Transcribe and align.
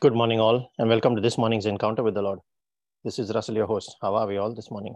Good 0.00 0.14
morning, 0.14 0.38
all, 0.38 0.70
and 0.78 0.88
welcome 0.88 1.16
to 1.16 1.20
this 1.20 1.36
morning's 1.36 1.66
encounter 1.66 2.04
with 2.04 2.14
the 2.14 2.22
Lord. 2.22 2.38
This 3.02 3.18
is 3.18 3.34
Russell, 3.34 3.56
your 3.56 3.66
host. 3.66 3.96
How 4.00 4.14
are 4.14 4.28
we 4.28 4.36
all 4.36 4.54
this 4.54 4.70
morning? 4.70 4.94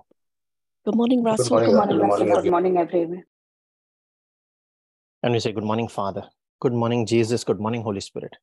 Good 0.84 0.94
morning, 0.94 1.24
Russell. 1.24 1.50
morning, 1.50 1.70
Good 1.70 1.76
morning, 1.76 1.98
Good 1.98 2.06
morning, 2.06 2.28
Russell. 2.28 2.42
Good 2.44 2.50
morning, 2.52 2.76
everyone. 2.78 3.24
And 5.24 5.32
we 5.32 5.40
say, 5.40 5.50
Good 5.50 5.64
morning, 5.64 5.88
Father. 5.88 6.22
Good 6.60 6.72
morning, 6.72 7.04
Jesus. 7.04 7.42
Good 7.42 7.58
morning, 7.58 7.82
Holy 7.82 7.98
Spirit. 7.98 8.36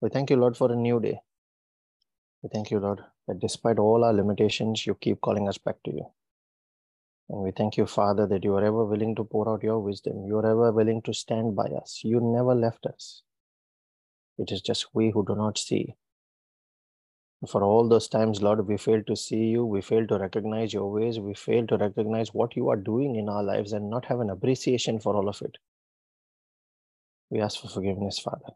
We 0.00 0.08
thank 0.08 0.30
you, 0.30 0.36
Lord, 0.36 0.56
for 0.56 0.72
a 0.72 0.74
new 0.74 0.98
day. 1.00 1.20
We 2.42 2.48
thank 2.48 2.70
you, 2.70 2.78
Lord, 2.78 3.00
that 3.28 3.38
despite 3.38 3.78
all 3.78 4.04
our 4.04 4.14
limitations, 4.14 4.86
you 4.86 4.94
keep 4.94 5.20
calling 5.20 5.50
us 5.50 5.58
back 5.58 5.76
to 5.84 5.90
you. 5.90 6.06
And 7.28 7.42
we 7.42 7.50
thank 7.50 7.76
you, 7.76 7.84
Father, 7.84 8.26
that 8.26 8.42
you 8.42 8.54
are 8.54 8.64
ever 8.64 8.86
willing 8.86 9.14
to 9.16 9.24
pour 9.24 9.52
out 9.52 9.62
your 9.62 9.80
wisdom. 9.80 10.24
You 10.24 10.38
are 10.38 10.46
ever 10.46 10.72
willing 10.72 11.02
to 11.02 11.12
stand 11.12 11.54
by 11.54 11.66
us. 11.66 12.00
You 12.02 12.20
never 12.22 12.54
left 12.54 12.86
us. 12.86 13.20
It 14.38 14.50
is 14.50 14.62
just 14.62 14.94
we 14.94 15.10
who 15.10 15.24
do 15.24 15.34
not 15.34 15.58
see. 15.58 15.94
For 17.48 17.62
all 17.62 17.88
those 17.88 18.08
times, 18.08 18.40
Lord, 18.40 18.66
we 18.68 18.76
fail 18.76 19.02
to 19.02 19.16
see 19.16 19.46
you, 19.46 19.66
we 19.66 19.80
fail 19.80 20.06
to 20.06 20.18
recognize 20.18 20.72
your 20.72 20.90
ways, 20.90 21.18
we 21.18 21.34
fail 21.34 21.66
to 21.66 21.76
recognize 21.76 22.32
what 22.32 22.54
you 22.54 22.68
are 22.68 22.76
doing 22.76 23.16
in 23.16 23.28
our 23.28 23.42
lives 23.42 23.72
and 23.72 23.90
not 23.90 24.04
have 24.04 24.20
an 24.20 24.30
appreciation 24.30 25.00
for 25.00 25.16
all 25.16 25.28
of 25.28 25.42
it. 25.42 25.58
We 27.30 27.40
ask 27.40 27.60
for 27.60 27.68
forgiveness, 27.68 28.18
Father. 28.18 28.52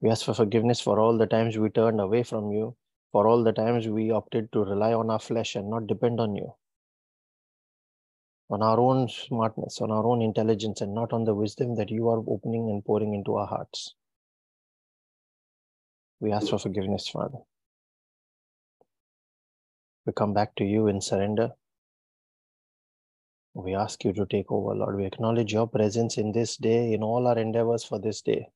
We 0.00 0.08
ask 0.08 0.24
for 0.24 0.32
forgiveness 0.32 0.80
for 0.80 0.98
all 0.98 1.18
the 1.18 1.26
times 1.26 1.58
we 1.58 1.68
turned 1.68 2.00
away 2.00 2.22
from 2.22 2.50
you, 2.50 2.76
for 3.12 3.28
all 3.28 3.44
the 3.44 3.52
times 3.52 3.86
we 3.86 4.10
opted 4.10 4.50
to 4.52 4.64
rely 4.64 4.94
on 4.94 5.10
our 5.10 5.20
flesh 5.20 5.54
and 5.54 5.68
not 5.68 5.86
depend 5.86 6.18
on 6.18 6.34
you, 6.36 6.54
on 8.48 8.62
our 8.62 8.80
own 8.80 9.08
smartness, 9.08 9.80
on 9.82 9.90
our 9.90 10.06
own 10.06 10.22
intelligence, 10.22 10.80
and 10.80 10.94
not 10.94 11.12
on 11.12 11.24
the 11.24 11.34
wisdom 11.34 11.74
that 11.76 11.90
you 11.90 12.08
are 12.08 12.22
opening 12.26 12.70
and 12.70 12.84
pouring 12.84 13.12
into 13.12 13.34
our 13.34 13.46
hearts. 13.46 13.94
We 16.20 16.32
ask 16.32 16.48
for 16.48 16.58
forgiveness, 16.58 17.08
Father. 17.08 17.38
We 20.04 20.12
come 20.12 20.34
back 20.34 20.54
to 20.56 20.64
you 20.64 20.86
in 20.88 21.00
surrender. 21.00 21.50
We 23.54 23.74
ask 23.74 24.04
you 24.04 24.12
to 24.12 24.26
take 24.26 24.52
over, 24.52 24.74
Lord. 24.74 24.96
We 24.96 25.06
acknowledge 25.06 25.52
your 25.52 25.66
presence 25.66 26.18
in 26.18 26.32
this 26.32 26.56
day, 26.56 26.92
in 26.92 27.02
all 27.02 27.26
our 27.26 27.38
endeavors 27.38 27.84
for 27.84 27.98
this 27.98 28.20
day, 28.20 28.48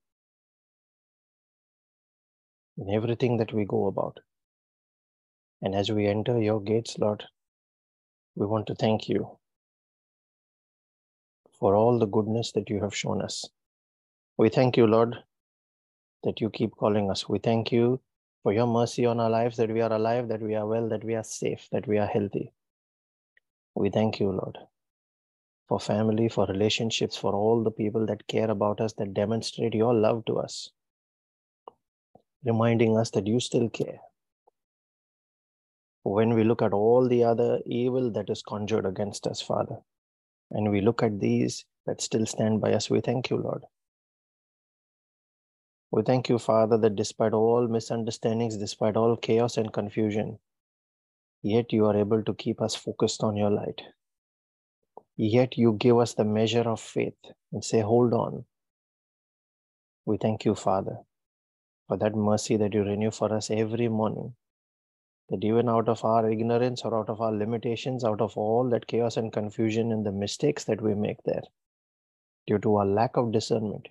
in 2.77 2.95
everything 2.95 3.39
that 3.39 3.53
we 3.53 3.65
go 3.65 3.87
about. 3.87 4.21
And 5.63 5.75
as 5.75 5.91
we 5.91 6.07
enter 6.07 6.39
your 6.39 6.61
gates, 6.61 6.99
Lord, 6.99 7.25
we 8.35 8.47
want 8.47 8.67
to 8.67 8.75
thank 8.75 9.09
you 9.09 9.39
for 11.59 11.75
all 11.75 11.99
the 11.99 12.07
goodness 12.07 12.53
that 12.53 12.69
you 12.69 12.83
have 12.83 12.95
shown 12.95 13.23
us. 13.23 13.49
We 14.37 14.51
thank 14.51 14.77
you, 14.77 14.87
Lord, 14.87 15.17
that 16.25 16.41
you 16.41 16.51
keep 16.51 16.73
calling 16.73 17.11
us. 17.11 17.29
We 17.29 17.39
thank 17.39 17.71
you 17.73 18.01
for 18.43 18.53
your 18.53 18.67
mercy 18.67 19.07
on 19.07 19.21
our 19.21 19.31
lives, 19.31 19.57
that 19.57 19.71
we 19.71 19.81
are 19.81 19.93
alive, 19.93 20.29
that 20.29 20.43
we 20.43 20.55
are 20.55 20.67
well, 20.67 20.89
that 20.89 21.05
we 21.05 21.15
are 21.15 21.25
safe, 21.25 21.69
that 21.73 21.87
we 21.87 21.99
are 21.99 22.07
healthy. 22.07 22.53
We 23.75 23.91
thank 23.91 24.21
you, 24.21 24.31
Lord, 24.31 24.59
for 25.69 25.81
family, 25.81 26.29
for 26.29 26.47
relationships, 26.47 27.17
for 27.17 27.35
all 27.35 27.65
the 27.65 27.71
people 27.71 28.07
that 28.07 28.27
care 28.27 28.51
about 28.51 28.81
us, 28.81 28.93
that 28.95 29.15
demonstrate 29.15 29.75
your 29.75 29.95
love 29.95 30.25
to 30.27 30.39
us, 30.39 30.71
reminding 32.45 32.99
us 32.99 33.11
that 33.11 33.27
you 33.27 33.41
still 33.41 33.69
care. 33.69 33.99
When 36.03 36.35
we 36.35 36.45
look 36.45 36.61
at 36.61 36.75
all 36.75 37.09
the 37.09 37.25
other 37.25 37.61
evil 37.65 38.11
that 38.13 38.29
is 38.29 38.43
conjured 38.43 38.85
against 38.85 39.27
us, 39.27 39.41
Father, 39.41 39.79
and 40.51 40.71
we 40.71 40.83
look 40.83 41.03
at 41.03 41.19
these 41.19 41.65
that 41.87 42.03
still 42.03 42.27
stand 42.27 42.61
by 42.61 42.75
us, 42.75 42.91
we 42.91 43.01
thank 43.01 43.31
you, 43.31 43.39
Lord. 43.39 43.65
We 45.95 46.03
thank 46.03 46.29
you, 46.29 46.41
Father, 46.41 46.77
that 46.79 46.97
despite 46.97 47.35
all 47.35 47.69
misunderstandings, 47.69 48.57
despite 48.57 48.97
all 48.97 49.17
chaos 49.17 49.57
and 49.57 49.73
confusion, 49.73 50.41
yet 51.41 51.73
you 51.73 51.87
are 51.87 51.97
able 51.97 52.25
to 52.25 52.35
keep 52.35 52.61
us 52.61 52.75
focused 52.75 53.23
on 53.23 53.37
your 53.37 53.51
light. 53.51 53.81
Yet 55.17 55.57
you 55.57 55.75
give 55.75 55.99
us 55.99 56.15
the 56.15 56.25
measure 56.25 56.69
of 56.69 56.81
faith 56.81 57.15
and 57.53 57.65
say, 57.65 57.79
Hold 57.79 58.13
on. 58.13 58.45
We 60.05 60.17
thank 60.17 60.45
you, 60.45 60.57
Father, 60.57 60.97
for 61.87 61.97
that 61.99 62.17
mercy 62.17 62.57
that 62.57 62.75
you 62.75 62.83
renew 62.83 63.13
for 63.13 63.33
us 63.33 63.49
every 63.49 63.87
morning. 63.87 64.35
That 65.29 65.45
even 65.45 65.69
out 65.69 65.89
of 65.89 66.05
our 66.05 66.29
ignorance 66.29 66.83
or 66.85 66.99
out 66.99 67.09
of 67.09 67.21
our 67.21 67.33
limitations, 67.33 68.03
out 68.03 68.21
of 68.21 68.37
all 68.37 68.69
that 68.71 68.89
chaos 68.89 69.17
and 69.17 69.33
confusion 69.33 69.93
and 69.93 70.05
the 70.05 70.11
mistakes 70.11 70.65
that 70.65 70.81
we 70.81 70.97
make 70.97 71.23
there, 71.25 71.45
due 72.49 72.59
to 72.59 72.79
our 72.79 72.85
lack 72.85 73.17
of 73.17 73.31
discernment, 73.31 73.87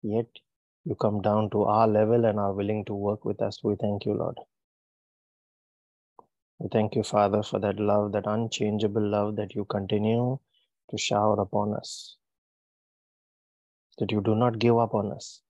yet 0.00 0.28
you 0.86 0.94
come 0.94 1.20
down 1.20 1.50
to 1.50 1.64
our 1.64 1.88
level 1.88 2.24
and 2.24 2.38
are 2.38 2.52
willing 2.52 2.84
to 2.84 2.94
work 2.94 3.24
with 3.24 3.42
us. 3.42 3.58
We 3.64 3.74
thank 3.74 4.06
you, 4.06 4.14
Lord. 4.14 4.38
We 6.60 6.68
thank 6.72 6.94
you, 6.94 7.02
Father, 7.02 7.42
for 7.42 7.58
that 7.58 7.80
love, 7.80 8.12
that 8.12 8.26
unchangeable 8.26 9.02
love 9.02 9.34
that 9.36 9.54
you 9.56 9.64
continue 9.64 10.38
to 10.90 10.96
shower 10.96 11.40
upon 11.40 11.74
us, 11.74 12.16
that 13.98 14.12
you 14.12 14.20
do 14.22 14.36
not 14.36 14.60
give 14.60 14.78
up 14.78 14.94
on 14.94 15.10
us, 15.10 15.42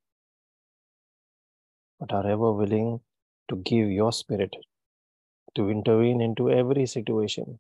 but 2.00 2.12
are 2.12 2.26
ever 2.26 2.53
willing 2.53 3.00
to 3.50 3.56
give 3.56 3.91
your 3.91 4.12
spirit 4.12 4.56
to 5.54 5.68
intervene 5.68 6.22
into 6.22 6.50
every 6.50 6.86
situation 6.86 7.58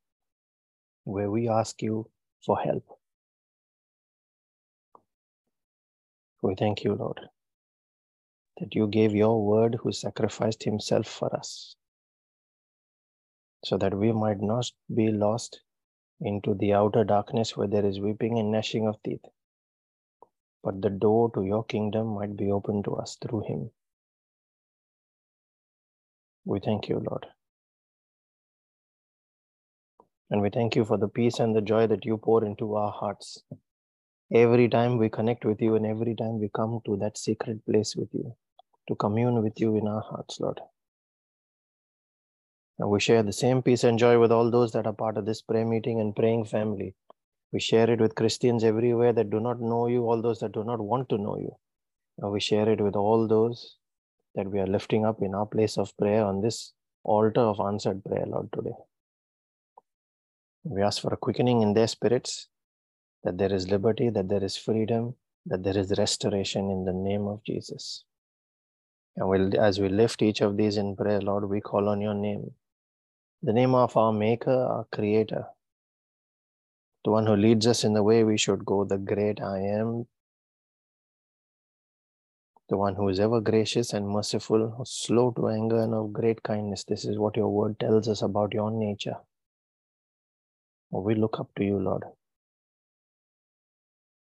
where 1.04 1.30
we 1.30 1.48
ask 1.48 1.82
you 1.82 2.08
for 2.44 2.58
help. 2.58 2.84
We 6.42 6.54
thank 6.54 6.84
you, 6.84 6.94
Lord, 6.94 7.20
that 8.58 8.74
you 8.74 8.86
gave 8.86 9.14
your 9.14 9.44
word 9.44 9.76
who 9.82 9.92
sacrificed 9.92 10.62
himself 10.62 11.06
for 11.06 11.34
us 11.36 11.76
so 13.64 13.76
that 13.76 13.94
we 13.94 14.12
might 14.12 14.40
not 14.40 14.70
be 14.94 15.10
lost 15.10 15.60
into 16.20 16.54
the 16.54 16.72
outer 16.72 17.04
darkness 17.04 17.56
where 17.56 17.68
there 17.68 17.84
is 17.84 18.00
weeping 18.00 18.38
and 18.38 18.50
gnashing 18.50 18.86
of 18.86 18.96
teeth, 19.02 19.24
but 20.62 20.80
the 20.80 20.90
door 20.90 21.30
to 21.34 21.44
your 21.44 21.64
kingdom 21.64 22.14
might 22.14 22.36
be 22.36 22.50
opened 22.50 22.84
to 22.84 22.94
us 22.94 23.18
through 23.20 23.42
him. 23.46 23.70
We 26.44 26.60
thank 26.60 26.88
you, 26.88 27.02
Lord. 27.10 27.26
And 30.30 30.40
we 30.40 30.50
thank 30.50 30.74
you 30.74 30.84
for 30.84 30.96
the 30.96 31.08
peace 31.08 31.38
and 31.38 31.54
the 31.54 31.60
joy 31.60 31.86
that 31.88 32.04
you 32.04 32.16
pour 32.16 32.44
into 32.44 32.74
our 32.74 32.90
hearts. 32.90 33.42
Every 34.32 34.68
time 34.68 34.98
we 34.98 35.08
connect 35.08 35.44
with 35.44 35.60
you 35.60 35.76
and 35.76 35.86
every 35.86 36.16
time 36.16 36.40
we 36.40 36.48
come 36.48 36.80
to 36.86 36.96
that 36.96 37.18
sacred 37.18 37.64
place 37.64 37.94
with 37.94 38.08
you, 38.12 38.34
to 38.88 38.94
commune 38.94 39.42
with 39.42 39.60
you 39.60 39.76
in 39.76 39.86
our 39.86 40.00
hearts, 40.00 40.40
Lord. 40.40 40.60
And 42.78 42.90
we 42.90 43.00
share 43.00 43.22
the 43.22 43.32
same 43.32 43.62
peace 43.62 43.84
and 43.84 43.98
joy 43.98 44.18
with 44.18 44.30
all 44.30 44.50
those 44.50 44.72
that 44.72 44.86
are 44.86 44.92
part 44.92 45.16
of 45.16 45.24
this 45.24 45.42
prayer 45.42 45.64
meeting 45.64 46.00
and 46.00 46.14
praying 46.14 46.44
family. 46.44 46.94
We 47.52 47.60
share 47.60 47.90
it 47.90 48.00
with 48.00 48.14
Christians 48.14 48.64
everywhere 48.64 49.12
that 49.14 49.30
do 49.30 49.40
not 49.40 49.60
know 49.60 49.86
you, 49.86 50.02
all 50.02 50.20
those 50.20 50.40
that 50.40 50.52
do 50.52 50.62
not 50.62 50.80
want 50.80 51.08
to 51.08 51.18
know 51.18 51.38
you. 51.38 51.56
And 52.18 52.30
we 52.32 52.40
share 52.40 52.68
it 52.68 52.80
with 52.80 52.96
all 52.96 53.26
those 53.26 53.76
that 54.34 54.50
we 54.50 54.58
are 54.60 54.66
lifting 54.66 55.06
up 55.06 55.22
in 55.22 55.34
our 55.34 55.46
place 55.46 55.78
of 55.78 55.96
prayer 55.96 56.24
on 56.24 56.42
this 56.42 56.72
altar 57.04 57.40
of 57.40 57.60
answered 57.60 58.04
prayer, 58.04 58.26
Lord, 58.26 58.48
today. 58.52 58.76
We 60.64 60.82
ask 60.82 61.00
for 61.00 61.14
a 61.14 61.16
quickening 61.16 61.62
in 61.62 61.74
their 61.74 61.86
spirits, 61.86 62.48
that 63.24 63.38
there 63.38 63.52
is 63.52 63.70
liberty, 63.70 64.10
that 64.10 64.28
there 64.28 64.44
is 64.44 64.56
freedom, 64.56 65.14
that 65.46 65.62
there 65.62 65.78
is 65.78 65.94
restoration 65.96 66.70
in 66.70 66.84
the 66.84 66.92
name 66.92 67.26
of 67.26 67.42
Jesus. 67.44 68.04
And 69.16 69.28
we'll, 69.28 69.58
as 69.60 69.80
we 69.80 69.88
lift 69.88 70.22
each 70.22 70.42
of 70.42 70.56
these 70.56 70.76
in 70.76 70.94
prayer, 70.96 71.20
Lord, 71.20 71.48
we 71.48 71.60
call 71.60 71.88
on 71.88 72.00
your 72.00 72.14
name, 72.14 72.52
the 73.42 73.52
name 73.52 73.74
of 73.74 73.96
our 73.96 74.12
Maker, 74.12 74.50
our 74.50 74.86
Creator, 74.92 75.46
the 77.04 77.10
one 77.10 77.26
who 77.26 77.36
leads 77.36 77.66
us 77.66 77.84
in 77.84 77.94
the 77.94 78.02
way 78.02 78.24
we 78.24 78.36
should 78.36 78.64
go, 78.64 78.84
the 78.84 78.98
great 78.98 79.40
I 79.40 79.60
am, 79.60 80.06
the 82.68 82.76
one 82.76 82.96
who 82.96 83.08
is 83.08 83.20
ever 83.20 83.40
gracious 83.40 83.92
and 83.92 84.08
merciful, 84.08 84.82
slow 84.84 85.30
to 85.30 85.48
anger, 85.48 85.80
and 85.80 85.94
of 85.94 86.12
great 86.12 86.42
kindness. 86.42 86.84
This 86.84 87.04
is 87.04 87.16
what 87.18 87.36
your 87.36 87.48
word 87.48 87.78
tells 87.78 88.08
us 88.08 88.22
about 88.22 88.52
your 88.52 88.70
nature. 88.70 89.16
We 90.90 91.14
look 91.14 91.38
up 91.38 91.50
to 91.56 91.64
you, 91.64 91.78
Lord, 91.78 92.04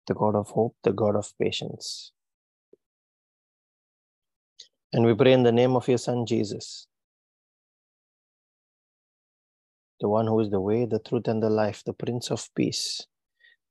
the 0.06 0.14
God 0.14 0.34
of 0.34 0.48
hope, 0.50 0.74
the 0.82 0.92
God 0.92 1.16
of 1.16 1.32
patience. 1.38 2.12
And 4.92 5.06
we 5.06 5.14
pray 5.14 5.32
in 5.32 5.42
the 5.42 5.52
name 5.52 5.74
of 5.74 5.88
your 5.88 5.96
Son, 5.96 6.26
Jesus, 6.26 6.86
the 10.00 10.08
one 10.08 10.26
who 10.26 10.38
is 10.40 10.50
the 10.50 10.60
way, 10.60 10.84
the 10.84 10.98
truth, 10.98 11.28
and 11.28 11.42
the 11.42 11.48
life, 11.48 11.82
the 11.86 11.94
Prince 11.94 12.30
of 12.30 12.46
Peace, 12.54 13.06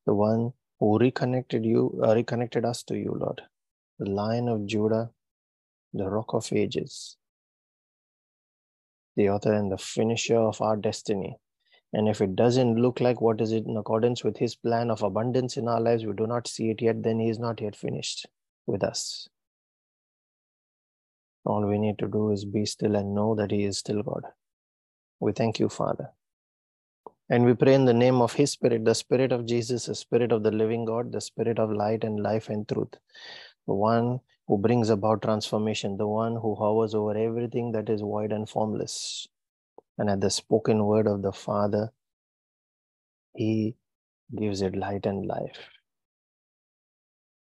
the 0.07 0.15
one 0.15 0.53
who 0.79 0.97
reconnected 0.97 1.63
you, 1.63 2.01
uh, 2.03 2.15
reconnected 2.15 2.65
us 2.65 2.81
to 2.83 2.97
you, 2.97 3.15
Lord, 3.19 3.41
the 3.99 4.09
Lion 4.09 4.47
of 4.47 4.65
Judah, 4.65 5.11
the 5.93 6.09
Rock 6.09 6.33
of 6.33 6.51
Ages, 6.51 7.17
the 9.15 9.29
author 9.29 9.53
and 9.53 9.71
the 9.71 9.77
finisher 9.77 10.37
of 10.37 10.59
our 10.59 10.75
destiny. 10.75 11.37
And 11.93 12.07
if 12.07 12.21
it 12.21 12.35
doesn't 12.35 12.81
look 12.81 12.99
like 12.99 13.21
what 13.21 13.41
is 13.41 13.51
it 13.51 13.65
in 13.67 13.77
accordance 13.77 14.23
with 14.23 14.37
his 14.37 14.55
plan 14.55 14.89
of 14.89 15.03
abundance 15.03 15.55
in 15.57 15.67
our 15.67 15.81
lives, 15.81 16.03
we 16.03 16.13
do 16.13 16.25
not 16.25 16.47
see 16.47 16.71
it 16.71 16.81
yet, 16.81 17.03
then 17.03 17.19
he 17.19 17.29
is 17.29 17.37
not 17.37 17.61
yet 17.61 17.75
finished 17.75 18.25
with 18.65 18.83
us. 18.83 19.27
All 21.45 21.65
we 21.67 21.77
need 21.79 21.97
to 21.99 22.07
do 22.07 22.31
is 22.31 22.45
be 22.45 22.65
still 22.65 22.95
and 22.95 23.15
know 23.15 23.35
that 23.35 23.51
He 23.51 23.63
is 23.63 23.79
still 23.79 24.03
God. 24.03 24.23
We 25.19 25.31
thank 25.31 25.59
you, 25.59 25.69
Father. 25.69 26.09
And 27.29 27.45
we 27.45 27.53
pray 27.53 27.73
in 27.73 27.85
the 27.85 27.93
name 27.93 28.21
of 28.21 28.33
His 28.33 28.51
Spirit, 28.51 28.85
the 28.85 28.93
Spirit 28.93 29.31
of 29.31 29.45
Jesus, 29.45 29.85
the 29.85 29.95
Spirit 29.95 30.31
of 30.31 30.43
the 30.43 30.51
living 30.51 30.85
God, 30.85 31.11
the 31.11 31.21
Spirit 31.21 31.59
of 31.59 31.71
light 31.71 32.03
and 32.03 32.21
life 32.21 32.49
and 32.49 32.67
truth, 32.67 32.93
the 33.67 33.73
one 33.73 34.19
who 34.47 34.57
brings 34.57 34.89
about 34.89 35.21
transformation, 35.21 35.97
the 35.97 36.07
one 36.07 36.35
who 36.35 36.55
hovers 36.55 36.93
over 36.93 37.17
everything 37.17 37.71
that 37.71 37.89
is 37.89 38.01
void 38.01 38.31
and 38.31 38.49
formless. 38.49 39.27
And 39.97 40.09
at 40.09 40.21
the 40.21 40.29
spoken 40.29 40.85
word 40.85 41.07
of 41.07 41.21
the 41.21 41.31
Father, 41.31 41.91
He 43.35 43.75
gives 44.37 44.61
it 44.61 44.75
light 44.75 45.05
and 45.05 45.25
life. 45.25 45.57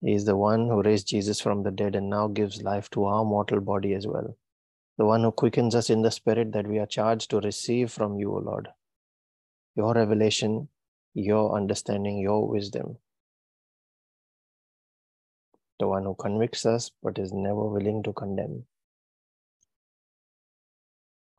He 0.01 0.13
is 0.15 0.25
the 0.25 0.37
one 0.37 0.69
who 0.69 0.83
raised 0.83 1.09
Jesus 1.09 1.41
from 1.41 1.63
the 1.63 1.71
dead 1.71 1.97
and 1.97 2.09
now 2.09 2.29
gives 2.29 2.63
life 2.63 2.89
to 2.91 3.05
our 3.05 3.25
mortal 3.25 3.61
body 3.61 3.95
as 3.95 4.07
well. 4.07 4.37
The 4.97 5.05
one 5.05 5.23
who 5.23 5.33
quickens 5.33 5.75
us 5.75 5.91
in 5.91 6.03
the 6.03 6.11
spirit 6.11 6.53
that 6.53 6.67
we 6.67 6.79
are 6.79 6.87
charged 6.87 7.31
to 7.31 7.41
receive 7.41 7.91
from 7.91 8.19
you, 8.19 8.33
O 8.33 8.39
Lord. 8.39 8.69
Your 9.75 9.95
revelation, 9.95 10.69
your 11.15 11.57
understanding, 11.57 12.19
your 12.19 12.49
wisdom. 12.49 12.99
The 15.81 15.89
one 15.89 16.05
who 16.05 16.15
convicts 16.15 16.67
us 16.67 16.91
but 17.03 17.19
is 17.19 17.33
never 17.33 17.65
willing 17.65 18.03
to 18.05 18.13
condemn. 18.13 18.65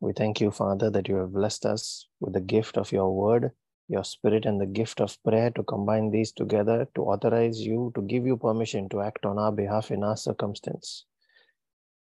We 0.02 0.14
thank 0.14 0.40
you, 0.40 0.52
Father, 0.52 0.90
that 0.90 1.10
you 1.10 1.16
have 1.16 1.34
blessed 1.34 1.66
us 1.66 2.08
with 2.22 2.34
the 2.34 2.40
gift 2.40 2.78
of 2.78 2.92
your 2.94 3.14
word 3.14 3.52
your 3.90 4.04
spirit 4.04 4.46
and 4.46 4.62
the 4.62 4.68
gift 4.68 5.02
of 5.02 5.18
prayer 5.24 5.50
to 5.50 5.64
combine 5.64 6.12
these 6.12 6.32
together 6.32 6.88
to 6.94 7.02
authorize 7.02 7.60
you 7.60 7.92
to 7.96 8.02
give 8.04 8.26
you 8.26 8.38
permission 8.38 8.88
to 8.88 9.02
act 9.02 9.26
on 9.26 9.40
our 9.40 9.52
behalf 9.52 9.90
in 9.90 10.04
our 10.04 10.16
circumstance. 10.16 11.06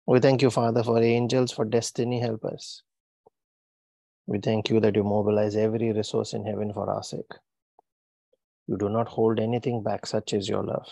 We 0.05 0.19
thank 0.19 0.43
you, 0.43 0.50
Father, 0.50 0.83
for 0.83 1.00
angels, 1.00 1.53
for 1.53 1.65
destiny 1.65 2.21
helpers. 2.21 2.83
We 4.27 4.38
thank 4.38 4.69
you 4.69 4.81
that 4.81 4.97
you 4.97 5.05
mobilize 5.05 5.55
every 5.55 5.93
resource 5.93 6.33
in 6.33 6.44
heaven 6.44 6.73
for 6.73 6.91
our 6.91 7.05
sake. 7.05 7.33
You 8.67 8.77
do 8.77 8.88
not 8.88 9.06
hold 9.06 9.38
anything 9.38 9.85
back, 9.85 10.06
such 10.06 10.33
is 10.33 10.49
your 10.49 10.65
love. 10.65 10.88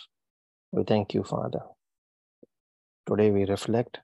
We 0.70 0.84
thank 0.84 1.12
you, 1.12 1.24
Father. 1.24 1.62
Today 3.08 3.32
we 3.32 3.44
reflect 3.46 3.98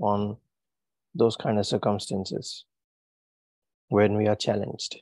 on 0.00 0.36
those 1.14 1.36
kind 1.36 1.60
of 1.60 1.66
circumstances 1.66 2.64
when 3.88 4.16
we 4.16 4.26
are 4.26 4.34
challenged 4.34 5.00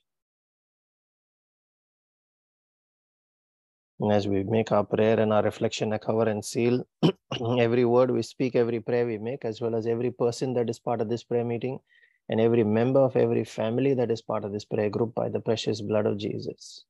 And 4.00 4.12
as 4.12 4.26
we 4.26 4.43
make 4.44 4.73
our 4.73 4.82
prayer 4.82 5.20
and 5.20 5.31
our 5.31 5.43
reflection 5.43 5.93
a 5.93 5.99
cover 5.99 6.26
and 6.26 6.43
seal 6.43 6.87
every 7.61 7.85
word 7.85 8.11
we 8.11 8.23
speak, 8.23 8.56
every 8.56 8.81
prayer 8.81 9.05
we 9.06 9.19
make, 9.19 9.44
as 9.44 9.61
well 9.61 9.75
as 9.75 9.87
every 9.87 10.11
person 10.11 10.55
that 10.55 10.70
is 10.70 10.79
part 10.79 11.02
of 11.02 11.11
this 11.11 11.23
prayer 11.23 11.44
meeting, 11.44 11.81
and 12.31 12.41
every 12.41 12.64
member 12.64 13.00
of 13.00 13.14
every 13.14 13.44
family 13.44 13.93
that 13.93 14.11
is 14.11 14.23
part 14.23 14.47
of 14.47 14.52
this 14.52 14.64
prayer 14.64 14.88
group 14.88 15.14
by 15.14 15.29
the 15.29 15.41
precious 15.41 15.82
blood 15.82 16.06
of 16.06 16.17
Jesus. 16.17 16.87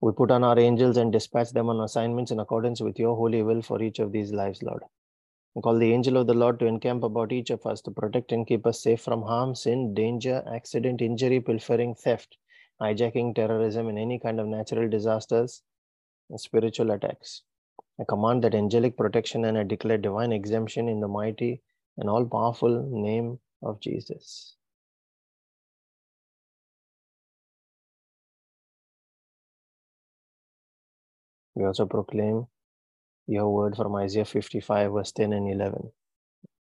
We 0.00 0.12
put 0.12 0.30
on 0.30 0.42
our 0.42 0.58
angels 0.58 0.96
and 0.96 1.12
dispatch 1.12 1.50
them 1.50 1.68
on 1.68 1.80
assignments 1.80 2.30
in 2.30 2.40
accordance 2.40 2.80
with 2.80 2.98
your 2.98 3.14
holy 3.14 3.42
will 3.42 3.60
for 3.60 3.82
each 3.82 3.98
of 3.98 4.10
these 4.10 4.32
lives, 4.32 4.62
Lord. 4.62 4.84
We 5.54 5.60
call 5.60 5.78
the 5.78 5.92
angel 5.92 6.16
of 6.16 6.26
the 6.26 6.34
Lord 6.34 6.58
to 6.60 6.66
encamp 6.66 7.04
about 7.04 7.30
each 7.30 7.50
of 7.50 7.66
us 7.66 7.82
to 7.82 7.90
protect 7.90 8.32
and 8.32 8.46
keep 8.46 8.66
us 8.66 8.82
safe 8.82 9.02
from 9.02 9.20
harm, 9.20 9.54
sin, 9.54 9.92
danger, 9.92 10.42
accident, 10.50 11.02
injury, 11.02 11.40
pilfering, 11.40 11.94
theft, 11.94 12.38
hijacking, 12.82 13.34
terrorism, 13.34 13.88
and 13.88 13.98
any 13.98 14.18
kind 14.18 14.40
of 14.40 14.48
natural 14.48 14.88
disasters 14.88 15.62
and 16.30 16.40
spiritual 16.40 16.90
attacks. 16.90 17.42
I 18.00 18.04
command 18.08 18.42
that 18.44 18.54
angelic 18.54 18.96
protection 18.96 19.44
and 19.44 19.56
I 19.56 19.62
declare 19.62 19.98
divine 19.98 20.32
exemption 20.32 20.88
in 20.88 21.00
the 21.00 21.08
mighty 21.08 21.62
and 21.98 22.10
all 22.10 22.24
powerful 22.24 22.88
name 22.90 23.38
of 23.62 23.80
Jesus. 23.80 24.56
We 31.54 31.64
also 31.64 31.86
proclaim 31.86 32.46
your 33.26 33.50
word 33.54 33.76
from 33.76 33.94
Isaiah 33.96 34.24
55, 34.24 34.92
verse 34.92 35.12
10 35.12 35.32
and 35.32 35.48
11. 35.50 35.92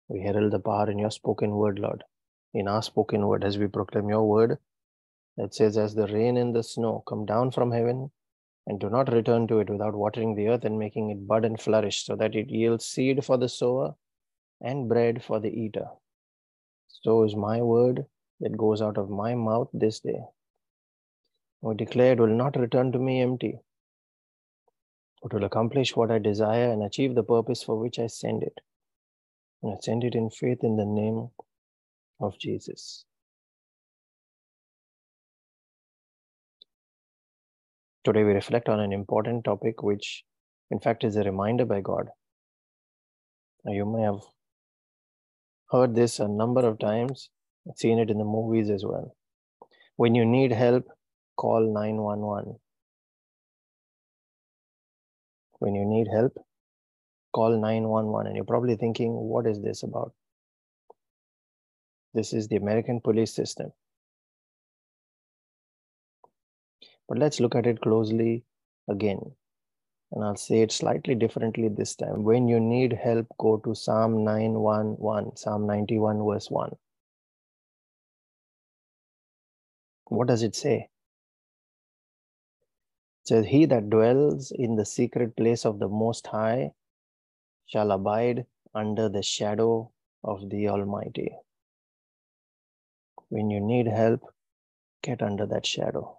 We 0.09 0.23
herald 0.23 0.53
the 0.53 0.59
power 0.59 0.91
in 0.91 0.99
your 0.99 1.11
spoken 1.11 1.51
word, 1.51 1.79
Lord. 1.79 2.03
In 2.55 2.67
our 2.67 2.83
spoken 2.83 3.27
word, 3.27 3.45
as 3.45 3.59
we 3.59 3.67
proclaim 3.69 4.09
your 4.09 4.27
word, 4.27 4.59
it 5.39 5.55
says, 5.55 5.79
As 5.79 5.95
the 5.95 6.09
rain 6.09 6.37
and 6.37 6.55
the 6.55 6.63
snow 6.63 7.05
come 7.07 7.25
down 7.25 7.53
from 7.53 7.71
heaven 7.71 8.11
and 8.67 8.81
do 8.81 8.91
not 8.91 9.13
return 9.13 9.47
to 9.49 9.61
it 9.61 9.71
without 9.71 9.95
watering 9.95 10.35
the 10.35 10.49
earth 10.49 10.65
and 10.65 10.79
making 10.79 11.11
it 11.11 11.27
bud 11.27 11.45
and 11.45 11.61
flourish, 11.61 12.05
so 12.05 12.17
that 12.17 12.35
it 12.35 12.51
yields 12.51 12.85
seed 12.85 13.25
for 13.25 13.39
the 13.39 13.49
sower 13.49 13.95
and 14.61 14.89
bread 14.89 15.23
for 15.23 15.39
the 15.39 15.49
eater. 15.49 15.87
So 16.89 17.23
is 17.23 17.37
my 17.37 17.63
word 17.63 18.05
that 18.41 18.57
goes 18.57 18.83
out 18.83 18.99
of 18.99 19.09
my 19.09 19.35
mouth 19.35 19.69
this 19.73 20.01
day. 20.01 20.21
We 21.61 21.75
declare 21.77 22.13
it 22.13 22.21
will 22.21 22.27
not 22.29 22.57
return 22.57 22.93
to 22.93 22.99
me 22.99 23.21
empty. 23.21 23.61
It 25.23 25.33
will 25.33 25.45
accomplish 25.45 25.97
what 25.97 26.11
I 26.11 26.19
desire 26.19 26.71
and 26.71 26.83
achieve 26.83 27.15
the 27.15 27.23
purpose 27.23 27.63
for 27.63 27.77
which 27.79 27.99
I 27.99 28.07
send 28.09 28.43
it. 28.43 28.61
And 29.63 29.73
I 29.73 29.77
send 29.81 30.05
it 30.05 30.15
in 30.15 30.31
faith 30.31 30.63
in 30.63 30.77
the 30.77 30.85
name 30.85 31.31
of 32.21 32.39
Jesus. 32.39 33.05
Today 38.05 38.25
we 38.25 38.33
reflect 38.33 38.69
on 38.69 38.81
an 38.81 38.93
important 38.93 39.45
topic, 39.45 39.83
which 39.83 40.25
in 40.71 40.79
fact 40.79 41.05
is 41.05 41.17
a 41.17 41.23
reminder 41.23 41.65
by 41.65 41.81
God. 41.81 42.09
Now, 43.65 43.73
you 43.73 43.85
may 43.85 44.03
have 44.03 44.21
heard 45.71 45.95
this 45.95 46.21
a 46.21 46.29
number 46.29 46.67
of 46.67 46.79
times, 46.79 47.31
seen 47.77 47.99
it 47.99 48.11
in 48.11 48.19
the 48.19 48.25
movies 48.25 48.71
as 48.71 48.85
well. 48.85 49.15
When 49.97 50.15
you 50.15 50.25
need 50.25 50.53
help, 50.53 50.85
call 51.37 51.73
911. 51.75 52.57
When 55.59 55.75
you 55.75 55.85
need 55.85 56.07
help, 56.13 56.33
call 57.35 57.61
911. 57.61 58.29
And 58.29 58.37
you're 58.37 58.45
probably 58.45 58.77
thinking, 58.77 59.13
what 59.13 59.47
is 59.47 59.61
this 59.61 59.83
about? 59.83 60.13
This 62.15 62.33
is 62.33 62.49
the 62.49 62.57
American 62.57 63.01
police 63.01 63.35
system. 63.35 63.73
But 67.09 67.19
let's 67.19 67.41
look 67.41 67.55
at 67.55 67.67
it 67.67 67.81
closely 67.81 68.45
again. 68.87 69.35
And 70.13 70.25
I'll 70.25 70.37
say 70.37 70.61
it 70.61 70.73
slightly 70.73 71.15
differently 71.15 71.69
this 71.69 71.95
time. 71.95 72.23
When 72.23 72.49
you 72.49 72.61
need 72.61 72.93
help, 72.93 73.27
go 73.39 73.57
to 73.59 73.75
Psalm 73.75 74.25
911, 74.25 75.37
Psalm 75.37 75.67
91, 75.67 76.25
verse 76.25 76.51
1. 76.51 76.77
What 80.07 80.29
does 80.29 80.43
it 80.43 80.55
say? 80.55 80.89
It 83.23 83.29
says, 83.29 83.47
He 83.47 83.67
that 83.67 83.91
dwells 83.91 84.51
in 84.51 84.77
the 84.77 84.87
secret 84.87 85.37
place 85.37 85.67
of 85.67 85.79
the 85.79 85.89
Most 85.89 86.27
High 86.27 86.73
shall 87.67 87.91
abide 87.91 88.47
under 88.75 89.11
the 89.11 89.23
shadow 89.23 89.91
of 90.25 90.49
the 90.49 90.69
Almighty. 90.69 91.33
When 93.29 93.51
you 93.51 93.61
need 93.61 93.87
help, 93.87 94.23
get 95.03 95.23
under 95.23 95.45
that 95.47 95.67
shadow 95.67 96.18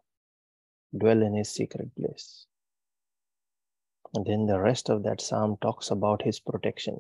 dwell 0.98 1.22
in 1.22 1.36
his 1.36 1.50
secret 1.50 1.96
place. 1.96 2.46
And 4.16 4.26
then 4.26 4.48
the 4.48 4.60
rest 4.60 4.90
of 4.90 5.04
that 5.04 5.22
psalm 5.22 5.58
talks 5.62 5.92
about 5.92 6.24
his 6.24 6.40
protection. 6.40 7.00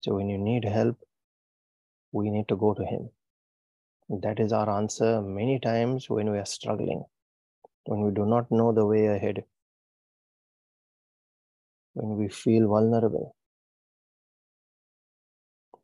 So 0.00 0.14
when 0.14 0.28
you 0.28 0.38
need 0.38 0.64
help, 0.64 0.98
we 2.12 2.30
need 2.30 2.48
to 2.48 2.56
go 2.56 2.74
to 2.74 2.84
him. 2.84 3.10
That 4.08 4.40
is 4.40 4.52
our 4.52 4.70
answer 4.70 5.20
many 5.20 5.58
times 5.58 6.08
when 6.08 6.30
we 6.30 6.38
are 6.38 6.46
struggling, 6.46 7.04
when 7.84 8.02
we 8.02 8.12
do 8.12 8.24
not 8.24 8.50
know 8.50 8.72
the 8.72 8.86
way 8.86 9.06
ahead, 9.06 9.44
when 11.94 12.16
we 12.16 12.28
feel 12.28 12.68
vulnerable, 12.68 13.34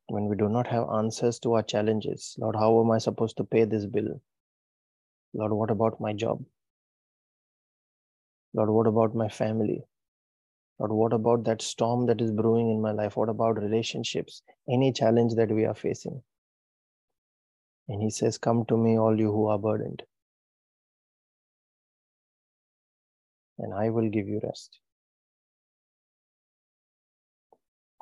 when 0.07 0.27
we 0.27 0.37
do 0.37 0.49
not 0.49 0.67
have 0.69 0.89
answers 0.91 1.39
to 1.41 1.55
our 1.55 1.63
challenges. 1.63 2.37
Lord, 2.39 2.55
how 2.57 2.81
am 2.81 2.91
I 2.93 2.99
supposed 2.99 3.37
to 3.39 3.45
pay 3.45 3.65
this 3.65 3.87
bill? 3.87 4.21
Lord, 5.35 5.53
what 5.53 5.71
about 5.71 6.01
my 6.01 6.13
job? 6.13 6.45
Lord, 8.55 8.71
what 8.71 8.87
about 8.87 9.15
my 9.15 9.29
family? 9.29 9.85
Lord, 10.79 10.93
what 10.93 11.13
about 11.13 11.45
that 11.45 11.63
storm 11.63 12.07
that 12.07 12.21
is 12.21 12.33
brewing 12.33 12.71
in 12.71 12.83
my 12.83 12.93
life? 12.93 13.17
What 13.17 13.29
about 13.31 13.63
relationships? 13.63 14.43
Any 14.69 14.93
challenge 14.93 15.35
that 15.37 15.51
we 15.51 15.65
are 15.65 15.75
facing? 15.75 16.23
And 17.89 18.03
he 18.03 18.11
says, 18.11 18.39
Come 18.39 18.65
to 18.67 18.77
me, 18.77 18.99
all 18.99 19.19
you 19.19 19.33
who 19.33 19.47
are 19.49 19.59
burdened, 19.59 20.03
and 23.59 23.75
I 23.75 23.91
will 23.91 24.09
give 24.09 24.29
you 24.29 24.41
rest. 24.43 24.81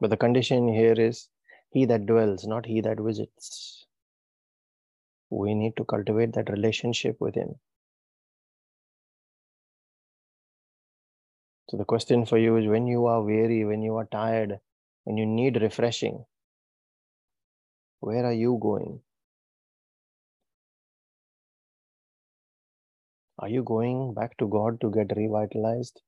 But 0.01 0.11
the 0.11 0.17
condition 0.17 0.69
here 0.69 0.95
is 0.95 1.29
he 1.71 1.87
that 1.87 2.07
dwells, 2.07 2.47
not 2.47 2.67
he 2.67 2.81
that 2.83 3.01
visits 3.01 3.87
we 5.31 5.55
need 5.55 5.77
to 5.77 5.85
cultivate 5.85 6.33
that 6.35 6.51
relationship 6.51 7.17
with 7.21 7.35
him. 7.35 7.55
So 11.71 11.77
the 11.77 11.85
question 11.85 12.27
for 12.27 12.37
you 12.37 12.57
is 12.57 12.67
when 12.67 12.89
you 12.89 13.07
are 13.07 13.23
weary, 13.23 13.65
when 13.65 13.81
you 13.81 13.97
are 13.97 14.07
tired, 14.07 14.59
when 15.05 15.17
you 15.17 15.25
need 15.25 15.63
refreshing, 15.63 16.25
where 18.01 18.25
are 18.25 18.33
you 18.33 18.59
going? 18.61 19.01
Are 23.39 23.49
you 23.49 23.63
going 23.63 24.15
back 24.15 24.37
to 24.39 24.49
God 24.49 24.81
to 24.81 24.91
get 24.91 25.17
revitalized? 25.17 26.03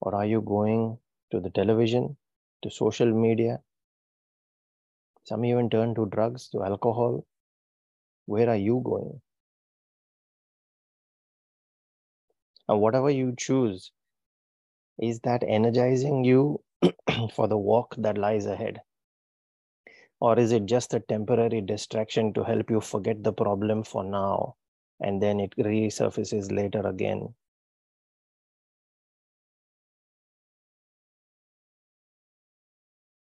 Or 0.00 0.14
are 0.14 0.26
you 0.26 0.40
going 0.40 0.98
to 1.30 1.40
the 1.40 1.50
television, 1.50 2.16
to 2.62 2.70
social 2.70 3.12
media? 3.12 3.60
Some 5.24 5.44
even 5.44 5.70
turn 5.70 5.94
to 5.96 6.06
drugs, 6.06 6.48
to 6.50 6.62
alcohol. 6.62 7.24
Where 8.26 8.48
are 8.50 8.56
you 8.56 8.80
going? 8.84 9.20
And 12.68 12.80
whatever 12.80 13.08
you 13.08 13.34
choose, 13.36 13.92
is 14.98 15.20
that 15.20 15.42
energizing 15.42 16.24
you 16.24 16.62
for 17.34 17.46
the 17.46 17.58
walk 17.58 17.94
that 17.98 18.16
lies 18.16 18.46
ahead? 18.46 18.80
Or 20.20 20.38
is 20.38 20.52
it 20.52 20.64
just 20.64 20.94
a 20.94 21.00
temporary 21.00 21.60
distraction 21.60 22.32
to 22.32 22.44
help 22.44 22.70
you 22.70 22.80
forget 22.80 23.22
the 23.22 23.32
problem 23.34 23.82
for 23.82 24.02
now 24.02 24.56
and 24.98 25.22
then 25.22 25.38
it 25.38 25.54
resurfaces 25.58 26.50
later 26.50 26.80
again? 26.86 27.34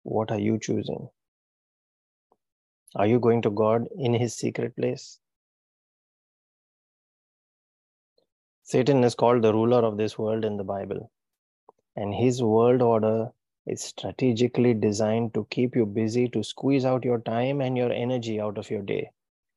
What 0.02 0.33
are 0.33 0.40
you 0.40 0.59
choosing? 0.59 1.09
Are 2.95 3.07
you 3.07 3.21
going 3.21 3.42
to 3.42 3.50
God 3.50 3.87
in 3.97 4.14
his 4.14 4.35
secret 4.35 4.75
place? 4.76 5.18
Satan 8.62 9.04
is 9.04 9.14
called 9.14 9.42
the 9.42 9.52
ruler 9.52 9.85
of 9.85 9.97
this 9.97 10.18
world 10.18 10.45
in 10.45 10.57
the 10.57 10.64
Bible, 10.64 11.11
and 11.97 12.14
his 12.14 12.42
world 12.42 12.83
order 12.83 13.30
is 13.66 13.83
strategically 13.83 14.75
designed 14.75 15.35
to 15.35 15.47
keep 15.50 15.76
you 15.76 15.85
busy 15.85 16.28
to 16.30 16.42
squeeze 16.42 16.85
out 16.85 17.04
your 17.04 17.21
time 17.21 17.61
and 17.61 17.76
your 17.76 17.92
energy 17.92 18.40
out 18.40 18.57
of 18.57 18.71
your 18.71 18.83
day 18.83 19.11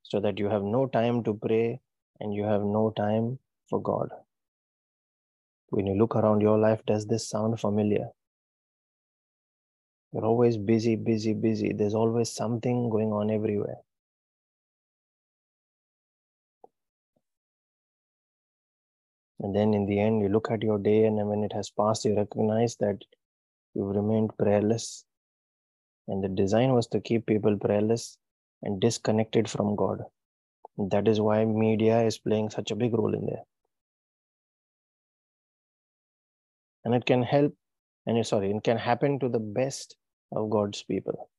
so 0.04 0.20
that 0.20 0.38
you 0.38 0.50
have 0.50 0.64
no 0.64 0.86
time 0.88 1.24
to 1.24 1.34
pray 1.34 1.80
and 2.20 2.34
you 2.34 2.44
have 2.44 2.62
no 2.62 2.92
time 2.92 3.40
for 3.70 3.82
God. 3.82 4.10
When 5.70 5.88
you 5.88 5.96
look 5.96 6.18
around 6.18 6.42
your 6.42 6.58
life, 6.58 6.86
does 6.86 7.06
this 7.06 7.28
sound 7.28 7.60
familiar? 7.60 8.10
You're 10.14 10.26
always 10.26 10.58
busy, 10.58 10.96
busy, 10.98 11.34
busy. 11.34 11.72
There's 11.72 11.96
always 11.96 12.30
something 12.30 12.90
going 12.90 13.14
on 13.14 13.32
everywhere. 13.32 13.78
And 19.40 19.56
then 19.56 19.74
in 19.74 19.86
the 19.86 20.00
end, 20.00 20.22
you 20.22 20.30
look 20.30 20.52
at 20.52 20.62
your 20.62 20.78
day, 20.78 21.06
and 21.06 21.16
when 21.28 21.44
it 21.44 21.54
has 21.54 21.70
passed, 21.70 22.06
you 22.06 22.16
recognize 22.16 22.76
that 22.78 22.98
you've 23.74 23.96
remained 23.96 24.38
prayerless. 24.38 25.06
And 26.08 26.24
the 26.24 26.30
design 26.30 26.74
was 26.74 26.88
to 26.88 27.00
keep 27.00 27.26
people 27.26 27.58
prayerless 27.58 28.18
and 28.64 28.80
disconnected 28.82 29.50
from 29.50 29.76
God. 29.76 30.04
That 30.78 31.08
is 31.08 31.22
why 31.22 31.46
media 31.46 32.04
is 32.04 32.18
playing 32.18 32.50
such 32.50 32.72
a 32.72 32.76
big 32.76 32.94
role 32.94 33.14
in 33.14 33.26
there. 33.26 33.44
And 36.84 36.94
it 36.94 37.06
can 37.06 37.24
help, 37.24 37.56
and 38.06 38.26
sorry, 38.26 38.52
it 38.52 38.64
can 38.64 38.78
happen 38.78 39.20
to 39.20 39.30
the 39.30 39.40
best 39.40 39.96
of 40.32 40.50
God's 40.50 40.84
people. 40.84 41.30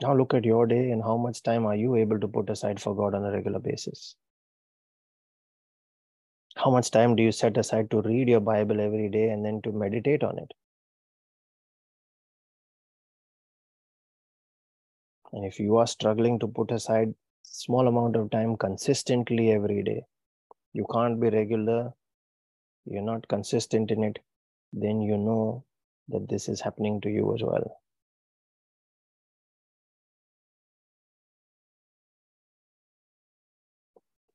Now 0.00 0.14
look 0.16 0.32
at 0.34 0.44
your 0.44 0.66
day 0.66 0.90
and 0.90 1.02
how 1.02 1.16
much 1.16 1.42
time 1.42 1.66
are 1.66 1.74
you 1.74 1.96
able 1.96 2.20
to 2.20 2.28
put 2.28 2.48
aside 2.50 2.80
for 2.80 2.94
God 2.94 3.14
on 3.14 3.24
a 3.24 3.32
regular 3.32 3.58
basis? 3.58 4.14
How 6.56 6.70
much 6.70 6.90
time 6.90 7.16
do 7.16 7.22
you 7.22 7.32
set 7.32 7.56
aside 7.56 7.90
to 7.90 8.02
read 8.02 8.28
your 8.28 8.40
Bible 8.40 8.80
every 8.80 9.08
day 9.08 9.30
and 9.30 9.44
then 9.44 9.60
to 9.62 9.72
meditate 9.72 10.22
on 10.22 10.38
it? 10.38 10.52
And 15.32 15.44
if 15.44 15.60
you 15.60 15.76
are 15.76 15.86
struggling 15.86 16.38
to 16.38 16.48
put 16.48 16.70
aside 16.70 17.14
small 17.42 17.86
amount 17.86 18.16
of 18.16 18.30
time 18.30 18.56
consistently 18.56 19.50
every 19.50 19.82
day, 19.82 20.04
you 20.72 20.86
can't 20.92 21.20
be 21.20 21.28
regular, 21.28 21.92
you're 22.86 23.02
not 23.02 23.28
consistent 23.28 23.90
in 23.90 24.04
it, 24.04 24.18
then 24.72 25.00
you 25.00 25.16
know 25.16 25.64
that 26.08 26.28
this 26.28 26.48
is 26.48 26.60
happening 26.60 27.00
to 27.02 27.10
you 27.10 27.34
as 27.34 27.42
well. 27.42 27.80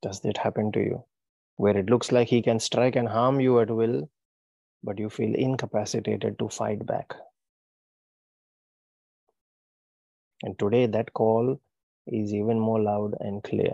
Does 0.02 0.20
that 0.22 0.38
happen 0.38 0.72
to 0.74 0.80
you? 0.80 1.04
Where 1.56 1.78
it 1.78 1.90
looks 1.90 2.12
like 2.12 2.28
he 2.28 2.42
can 2.42 2.60
strike 2.60 2.96
and 2.96 3.08
harm 3.08 3.40
you 3.40 3.60
at 3.60 3.70
will, 3.70 4.10
but 4.84 5.00
you 5.00 5.10
feel 5.10 5.34
incapacitated 5.34 6.38
to 6.40 6.50
fight 6.50 6.86
back. 6.86 7.14
And 10.44 10.60
today, 10.60 10.88
that 10.88 11.14
call 11.14 11.60
is 12.06 12.34
even 12.34 12.60
more 12.60 12.82
loud 12.82 13.16
and 13.22 13.42
clear. 13.44 13.74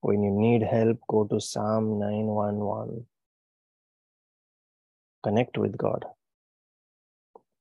When 0.00 0.22
you 0.22 0.30
need 0.30 0.62
help, 0.62 0.98
go 1.08 1.24
to 1.24 1.40
Psalm 1.40 1.98
911. 1.98 3.06
Connect 5.24 5.58
with 5.58 5.76
God. 5.76 6.04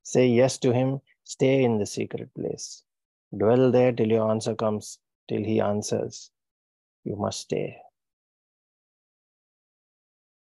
Say 0.04 0.28
yes 0.28 0.58
to 0.60 0.74
Him. 0.74 1.00
Stay 1.24 1.64
in 1.64 1.80
the 1.80 1.86
secret 1.86 2.30
place. 2.36 2.84
Dwell 3.36 3.72
there 3.72 3.94
till 3.94 4.10
your 4.10 4.30
answer 4.30 4.54
comes, 4.54 5.00
till 5.30 5.44
He 5.44 5.62
answers. 5.62 6.30
You 7.06 7.16
must 7.16 7.40
stay. 7.40 7.78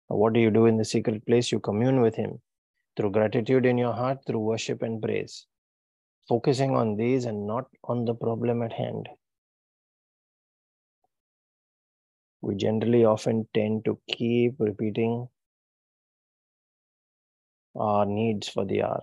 What 0.09 0.33
do 0.33 0.41
you 0.41 0.51
do 0.51 0.67
in 0.67 0.77
the 0.77 0.85
secret 0.85 1.25
place? 1.25 1.53
You 1.53 1.61
commune 1.61 2.03
with 2.03 2.17
Him 2.17 2.41
through 2.97 3.13
gratitude 3.13 3.67
in 3.67 3.79
your 3.79 3.93
heart, 3.93 4.19
through 4.27 4.41
worship 4.41 4.83
and 4.83 5.01
praise, 5.01 5.47
focusing 6.29 6.75
on 6.75 6.97
these 6.97 7.25
and 7.25 7.47
not 7.47 7.67
on 7.85 8.05
the 8.05 8.15
problem 8.15 8.63
at 8.63 8.73
hand. 8.73 9.09
We 12.41 12.57
generally 12.57 13.05
often 13.05 13.47
tend 13.55 13.85
to 13.85 13.99
keep 14.09 14.57
repeating 14.59 15.29
our 17.77 18.05
needs 18.07 18.49
for 18.49 18.65
the 18.65 18.83
hour, 18.83 19.03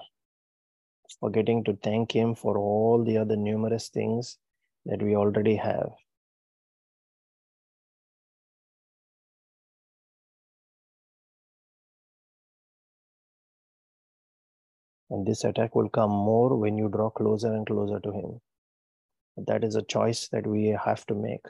forgetting 1.20 1.64
to 1.66 1.78
thank 1.84 2.12
Him 2.12 2.36
for 2.36 2.58
all 2.58 3.04
the 3.04 3.18
other 3.18 3.36
numerous 3.36 3.90
things 3.90 4.38
that 4.86 5.02
we 5.02 5.16
already 5.16 5.56
have. 5.56 5.90
And 15.12 15.26
this 15.26 15.44
attack 15.44 15.76
will 15.76 15.90
come 15.90 16.12
more 16.12 16.56
when 16.56 16.78
you 16.78 16.88
draw 16.88 17.10
closer 17.10 17.52
and 17.52 17.66
closer 17.66 18.00
to 18.00 18.12
Him. 18.12 18.42
That 19.38 19.64
is 19.64 19.76
a 19.76 19.82
choice 19.82 20.28
that 20.30 20.46
we 20.46 20.68
have 20.68 21.06
to 21.08 21.16
make. 21.16 21.46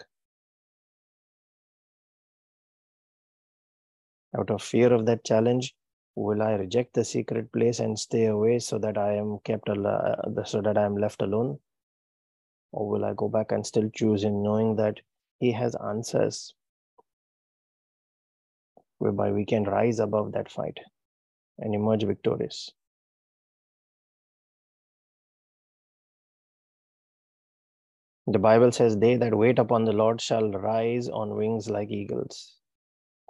Out 4.37 4.49
of 4.51 4.61
fear 4.61 4.93
of 4.93 5.07
that 5.07 5.25
challenge, 5.25 5.73
will 6.15 6.41
I 6.43 6.53
reject 6.53 6.93
the 6.93 7.03
secret 7.03 7.51
place 7.51 7.79
and 7.79 7.97
stay 7.99 8.25
away 8.25 8.59
so 8.59 8.77
that 8.79 8.97
I 8.97 9.15
am 9.15 9.39
kept 9.39 9.69
al- 9.69 10.43
so 10.45 10.61
that 10.61 10.77
I 10.77 10.85
am 10.85 10.97
left 10.97 11.21
alone? 11.23 11.59
Or 12.71 12.89
will 12.89 13.05
I 13.05 13.13
go 13.13 13.29
back 13.29 13.51
and 13.51 13.63
still 13.63 13.91
choose 13.91 14.23
in 14.23 14.41
knowing 14.41 14.75
that 14.77 15.01
He 15.39 15.51
has 15.51 15.75
answers 15.75 16.55
whereby 18.97 19.29
we 19.29 19.43
can 19.45 19.65
rise 19.65 19.99
above 19.99 20.31
that 20.31 20.49
fight 20.49 20.77
and 21.59 21.75
emerge 21.75 22.03
victorious? 22.05 22.71
The 28.27 28.39
Bible 28.39 28.71
says, 28.71 28.97
They 28.97 29.17
that 29.17 29.37
wait 29.37 29.59
upon 29.59 29.83
the 29.83 29.91
Lord 29.91 30.21
shall 30.21 30.49
rise 30.51 31.09
on 31.09 31.35
wings 31.35 31.69
like 31.69 31.91
eagles. 31.91 32.58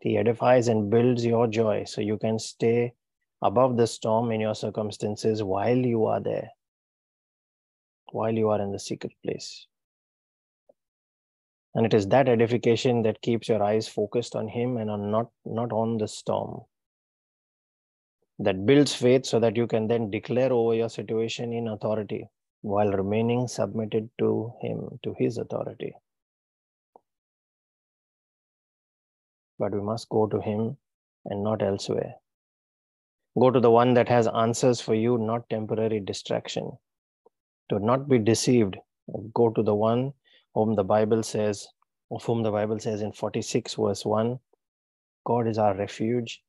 He 0.02 0.18
edifies 0.18 0.68
and 0.68 0.90
builds 0.90 1.26
your 1.26 1.48
joy 1.48 1.84
so 1.84 2.02
you 2.02 2.18
can 2.18 2.40
stay 2.40 2.94
above 3.42 3.78
the 3.78 3.88
storm 3.88 4.32
in 4.32 4.40
your 4.40 4.56
circumstances 4.56 5.44
while 5.44 5.78
you 5.78 6.06
are 6.06 6.22
there, 6.22 6.50
while 8.12 8.34
you 8.34 8.50
are 8.50 8.62
in 8.62 8.72
the 8.72 8.80
secret 8.80 9.14
place. 9.24 9.68
And 11.76 11.86
it 11.86 11.94
is 11.94 12.08
that 12.08 12.28
edification 12.28 13.04
that 13.04 13.22
keeps 13.22 13.48
your 13.48 13.62
eyes 13.62 13.88
focused 13.88 14.36
on 14.36 14.48
Him 14.48 14.78
and 14.78 14.90
on 14.90 15.12
not, 15.12 15.30
not 15.46 15.72
on 15.72 15.98
the 15.98 16.08
storm. 16.08 16.62
That 18.40 18.66
builds 18.66 18.96
faith 18.96 19.26
so 19.26 19.40
that 19.40 19.58
you 19.58 19.68
can 19.68 19.88
then 19.88 20.10
declare 20.10 20.52
over 20.52 20.74
your 20.74 20.90
situation 20.90 21.54
in 21.54 21.68
authority 21.68 22.26
while 22.62 22.92
remaining 22.92 23.48
submitted 23.48 24.10
to 24.20 24.54
Him, 24.62 25.00
to 25.04 25.14
His 25.18 25.38
authority. 25.38 25.94
But 29.60 29.74
we 29.74 29.82
must 29.82 30.10
go 30.10 30.26
to 30.26 30.40
Him 30.40 30.78
and 31.26 31.44
not 31.44 31.62
elsewhere. 31.62 32.16
Go 33.38 33.52
to 33.52 33.60
the 33.60 33.70
one 33.72 33.94
that 33.94 34.10
has 34.10 34.28
answers 34.28 34.82
for 34.82 34.96
you, 34.96 35.18
not 35.18 35.50
temporary 35.50 36.00
distraction. 36.00 36.72
Do 37.70 37.80
not 37.80 38.10
be 38.10 38.18
deceived. 38.18 38.78
Go 39.34 39.50
to 39.50 39.62
the 39.62 39.76
one 39.76 40.14
whom 40.56 40.76
the 40.76 40.84
Bible 40.84 41.22
says, 41.24 41.68
of 42.12 42.24
whom 42.24 42.42
the 42.42 42.52
Bible 42.52 42.80
says 42.80 43.02
in 43.02 43.12
46 43.12 43.76
verse 43.76 44.06
1 44.06 44.40
God 45.26 45.48
is 45.48 45.58
our 45.58 45.76
refuge 45.76 46.42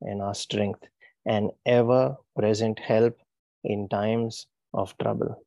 and 0.00 0.20
our 0.22 0.34
strength, 0.34 0.82
and 1.26 1.50
ever 1.66 2.16
present 2.36 2.78
help 2.78 3.16
in 3.64 3.88
times 3.88 4.46
of 4.74 4.96
trouble. 4.98 5.42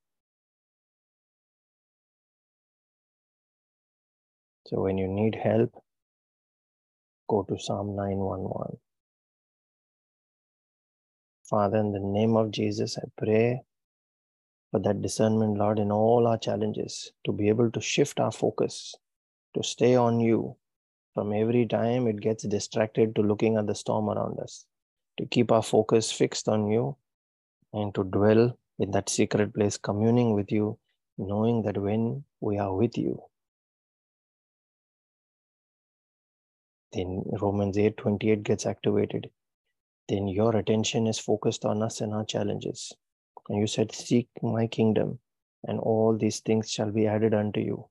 So 4.68 4.82
when 4.82 4.98
you 4.98 5.08
need 5.08 5.36
help, 5.36 5.74
go 7.32 7.44
to 7.48 7.58
Psalm 7.58 7.96
911. 7.96 8.78
Father, 11.50 11.78
in 11.78 11.92
the 11.94 12.00
name 12.00 12.36
of 12.36 12.52
Jesus, 12.52 12.98
I 12.98 13.06
pray 13.18 13.62
for 14.70 14.80
that 14.82 15.02
discernment, 15.02 15.58
Lord, 15.58 15.80
in 15.80 15.92
all 15.92 16.28
our 16.28 16.38
challenges, 16.38 17.12
to 17.26 17.32
be 17.32 17.48
able 17.48 17.72
to 17.72 17.82
shift 17.82 18.20
our 18.20 18.32
focus, 18.34 18.96
to 19.56 19.64
stay 19.64 19.96
on 19.96 20.20
you 20.20 20.58
from 21.14 21.34
every 21.34 21.66
time 21.66 22.08
it 22.08 22.20
gets 22.20 22.44
distracted 22.44 23.16
to 23.16 23.22
looking 23.22 23.58
at 23.58 23.68
the 23.68 23.76
storm 23.76 24.10
around 24.10 24.40
us, 24.40 24.66
to 25.18 25.26
keep 25.26 25.52
our 25.52 25.64
focus 25.64 26.12
fixed 26.12 26.50
on 26.50 26.70
you 26.70 26.96
and 27.74 27.96
to 27.96 28.04
dwell 28.04 28.58
in 28.80 28.92
that 28.92 29.10
secret 29.10 29.54
place, 29.54 29.78
communing 29.78 30.34
with 30.34 30.52
you, 30.52 30.78
knowing 31.18 31.62
that 31.64 31.78
when 31.78 32.24
we 32.42 32.58
are 32.58 32.76
with 32.76 32.98
you, 32.98 33.22
then 36.94 37.24
Romans 37.42 37.78
8 37.78 37.98
28 37.98 38.44
gets 38.44 38.66
activated. 38.66 39.30
Then 40.10 40.28
your 40.28 40.56
attention 40.58 41.08
is 41.08 41.20
focused 41.20 41.64
on 41.64 41.82
us 41.82 42.02
and 42.02 42.14
our 42.14 42.26
challenges. 42.26 42.92
And 43.50 43.60
you 43.60 43.68
said, 43.68 43.94
Seek 43.94 44.28
my 44.42 44.68
kingdom, 44.68 45.20
and 45.64 45.80
all 45.80 46.18
these 46.18 46.40
things 46.42 46.70
shall 46.70 46.92
be 46.92 47.08
added 47.08 47.34
unto 47.34 47.60
you. 47.60 47.88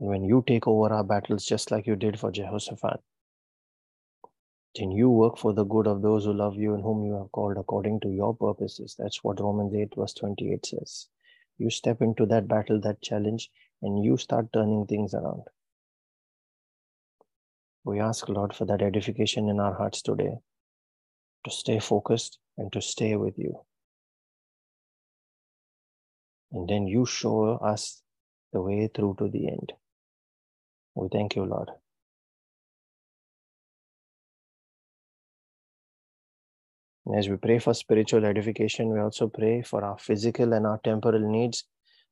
And 0.00 0.08
when 0.08 0.24
you 0.24 0.42
take 0.46 0.66
over 0.66 0.92
our 0.92 1.04
battles, 1.04 1.44
just 1.44 1.70
like 1.70 1.86
you 1.86 1.96
did 1.96 2.18
for 2.18 2.32
Jehoshaphat, 2.32 3.00
then 4.74 4.90
you 4.90 5.10
work 5.10 5.36
for 5.36 5.52
the 5.52 5.64
good 5.64 5.86
of 5.86 6.00
those 6.00 6.24
who 6.24 6.32
love 6.32 6.56
you 6.56 6.74
and 6.74 6.82
whom 6.82 7.04
you 7.04 7.14
have 7.14 7.30
called 7.32 7.58
according 7.58 8.00
to 8.00 8.08
your 8.08 8.34
purposes. 8.34 8.96
That's 8.98 9.22
what 9.22 9.40
Romans 9.40 9.74
8, 9.74 9.94
verse 9.94 10.14
28 10.14 10.64
says. 10.64 11.08
You 11.58 11.68
step 11.68 12.00
into 12.00 12.24
that 12.26 12.48
battle, 12.48 12.80
that 12.80 13.02
challenge, 13.02 13.50
and 13.82 14.02
you 14.02 14.16
start 14.16 14.52
turning 14.54 14.86
things 14.86 15.12
around. 15.12 15.42
We 17.84 18.00
ask, 18.00 18.28
Lord, 18.28 18.54
for 18.54 18.64
that 18.66 18.82
edification 18.82 19.48
in 19.48 19.58
our 19.58 19.74
hearts 19.74 20.02
today 20.02 20.36
to 21.44 21.50
stay 21.50 21.80
focused 21.80 22.38
and 22.56 22.72
to 22.72 22.80
stay 22.80 23.16
with 23.16 23.34
you. 23.36 23.60
And 26.52 26.68
then 26.68 26.86
you 26.86 27.06
show 27.06 27.56
us 27.56 28.02
the 28.52 28.60
way 28.60 28.88
through 28.94 29.16
to 29.18 29.28
the 29.28 29.48
end. 29.48 29.72
We 30.94 31.08
thank 31.10 31.34
you, 31.34 31.44
Lord. 31.44 31.70
And 37.06 37.18
as 37.18 37.28
we 37.28 37.36
pray 37.36 37.58
for 37.58 37.74
spiritual 37.74 38.24
edification, 38.24 38.92
we 38.92 39.00
also 39.00 39.26
pray 39.26 39.62
for 39.62 39.82
our 39.82 39.98
physical 39.98 40.52
and 40.52 40.66
our 40.66 40.78
temporal 40.84 41.28
needs, 41.28 41.64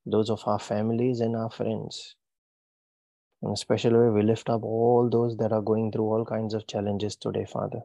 those 0.04 0.30
of 0.30 0.42
our 0.46 0.58
families 0.58 1.20
and 1.20 1.36
our 1.36 1.50
friends. 1.50 2.16
In 3.42 3.50
a 3.50 3.56
special 3.56 3.92
way, 3.98 4.10
we 4.10 4.22
lift 4.22 4.50
up 4.50 4.62
all 4.62 5.08
those 5.08 5.36
that 5.38 5.50
are 5.50 5.62
going 5.62 5.90
through 5.90 6.04
all 6.04 6.24
kinds 6.26 6.52
of 6.52 6.66
challenges 6.66 7.16
today, 7.16 7.46
Father. 7.46 7.80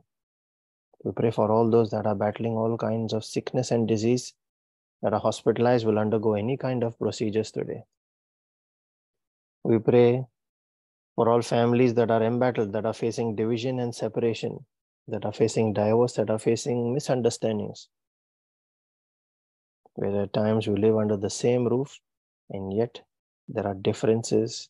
We 1.03 1.13
pray 1.13 1.31
for 1.31 1.49
all 1.49 1.69
those 1.69 1.91
that 1.91 2.05
are 2.05 2.15
battling 2.15 2.57
all 2.57 2.77
kinds 2.77 3.13
of 3.13 3.23
sickness 3.23 3.71
and 3.71 3.87
disease, 3.87 4.33
that 5.01 5.13
are 5.13 5.19
hospitalized, 5.19 5.85
will 5.85 5.99
undergo 5.99 6.33
any 6.33 6.57
kind 6.57 6.83
of 6.83 6.99
procedures 6.99 7.51
today. 7.51 7.83
We 9.63 9.79
pray 9.79 10.25
for 11.15 11.29
all 11.29 11.41
families 11.41 11.93
that 11.93 12.11
are 12.11 12.23
embattled, 12.23 12.73
that 12.73 12.85
are 12.85 12.93
facing 12.93 13.35
division 13.35 13.79
and 13.79 13.95
separation, 13.95 14.65
that 15.07 15.23
are 15.23 15.31
facing 15.31 15.73
divorce, 15.73 16.13
that 16.13 16.29
are 16.29 16.39
facing 16.39 16.93
misunderstandings. 16.93 17.87
Where 19.93 20.23
at 20.23 20.33
times 20.33 20.67
we 20.67 20.75
live 20.75 20.97
under 20.97 21.15
the 21.15 21.29
same 21.29 21.65
roof, 21.65 21.97
and 22.49 22.73
yet 22.73 23.01
there 23.47 23.65
are 23.65 23.73
differences 23.75 24.69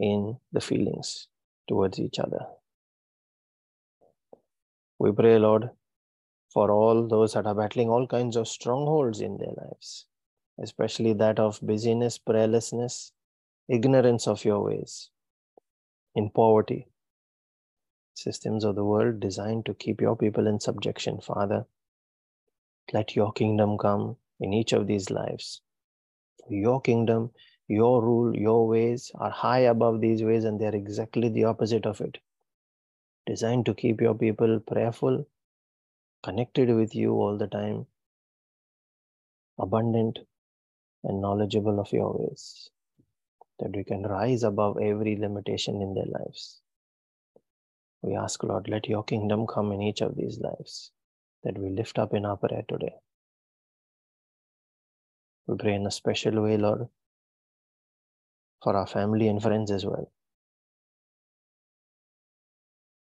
in 0.00 0.36
the 0.52 0.60
feelings 0.60 1.28
towards 1.68 2.00
each 2.00 2.18
other. 2.18 2.46
We 4.98 5.12
pray, 5.12 5.38
Lord, 5.38 5.70
for 6.52 6.70
all 6.70 7.06
those 7.06 7.34
that 7.34 7.46
are 7.46 7.54
battling 7.54 7.90
all 7.90 8.06
kinds 8.06 8.36
of 8.36 8.48
strongholds 8.48 9.20
in 9.20 9.36
their 9.36 9.52
lives, 9.56 10.06
especially 10.60 11.12
that 11.14 11.38
of 11.38 11.60
busyness, 11.62 12.18
prayerlessness, 12.18 13.12
ignorance 13.68 14.26
of 14.26 14.44
your 14.44 14.62
ways, 14.64 15.10
in 16.14 16.30
poverty, 16.30 16.88
systems 18.14 18.64
of 18.64 18.74
the 18.74 18.84
world 18.84 19.20
designed 19.20 19.64
to 19.66 19.74
keep 19.74 20.00
your 20.00 20.16
people 20.16 20.46
in 20.46 20.58
subjection. 20.58 21.20
Father, 21.20 21.64
let 22.92 23.14
your 23.14 23.32
kingdom 23.32 23.78
come 23.78 24.16
in 24.40 24.52
each 24.52 24.72
of 24.72 24.86
these 24.86 25.10
lives. 25.10 25.60
Your 26.48 26.80
kingdom, 26.80 27.30
your 27.70 28.02
rule, 28.02 28.36
your 28.36 28.66
ways 28.66 29.12
are 29.14 29.30
high 29.30 29.60
above 29.60 30.00
these 30.00 30.24
ways, 30.24 30.44
and 30.44 30.60
they're 30.60 30.74
exactly 30.74 31.28
the 31.28 31.44
opposite 31.44 31.86
of 31.86 32.00
it. 32.00 32.18
Designed 33.26 33.66
to 33.66 33.74
keep 33.74 34.00
your 34.00 34.14
people 34.14 34.58
prayerful, 34.58 35.24
connected 36.24 36.68
with 36.74 36.96
you 36.96 37.12
all 37.12 37.38
the 37.38 37.46
time, 37.46 37.86
abundant, 39.58 40.18
and 41.04 41.20
knowledgeable 41.20 41.78
of 41.78 41.92
your 41.92 42.12
ways. 42.18 42.70
That 43.60 43.76
we 43.76 43.84
can 43.84 44.02
rise 44.02 44.42
above 44.42 44.78
every 44.82 45.16
limitation 45.16 45.80
in 45.80 45.94
their 45.94 46.06
lives. 46.06 46.60
We 48.02 48.16
ask, 48.16 48.42
Lord, 48.42 48.68
let 48.68 48.88
your 48.88 49.04
kingdom 49.04 49.46
come 49.46 49.70
in 49.72 49.82
each 49.82 50.00
of 50.00 50.16
these 50.16 50.40
lives 50.40 50.90
that 51.44 51.56
we 51.56 51.70
lift 51.70 52.00
up 52.00 52.14
in 52.14 52.24
our 52.24 52.36
prayer 52.36 52.64
today. 52.68 52.94
We 55.46 55.56
pray 55.56 55.74
in 55.74 55.86
a 55.86 55.90
special 55.90 56.42
way, 56.42 56.56
Lord, 56.56 56.88
for 58.62 58.76
our 58.76 58.86
family 58.86 59.28
and 59.28 59.42
friends 59.42 59.70
as 59.70 59.84
well. 59.86 60.10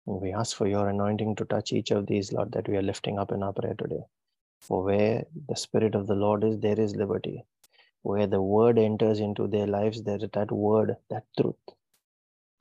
And 0.08 0.22
we 0.22 0.34
ask 0.34 0.56
for 0.56 0.68
your 0.68 0.90
anointing 0.90 1.36
to 1.36 1.46
touch 1.46 1.74
each 1.74 1.92
of 1.92 2.08
these, 2.08 2.32
Lord, 2.32 2.52
that 2.54 2.68
we 2.68 2.78
are 2.78 2.82
lifting 2.82 3.20
up 3.20 3.32
in 3.32 3.44
our 3.44 3.54
prayer 3.54 3.76
today. 3.76 4.04
For 4.62 4.84
where 4.84 5.26
the 5.48 5.56
Spirit 5.56 5.96
of 5.96 6.08
the 6.08 6.16
Lord 6.16 6.44
is, 6.44 6.60
there 6.60 6.80
is 6.80 6.96
liberty. 6.96 7.46
Where 8.02 8.28
the 8.28 8.42
word 8.42 8.80
enters 8.80 9.20
into 9.20 9.48
their 9.48 9.68
lives, 9.68 10.04
there 10.04 10.18
is 10.18 10.30
that 10.34 10.52
word, 10.52 10.96
that 11.10 11.26
truth 11.40 11.56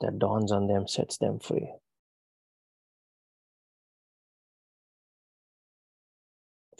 that 0.01 0.19
dawns 0.19 0.51
on 0.51 0.67
them, 0.67 0.87
sets 0.87 1.17
them 1.17 1.39
free. 1.39 1.71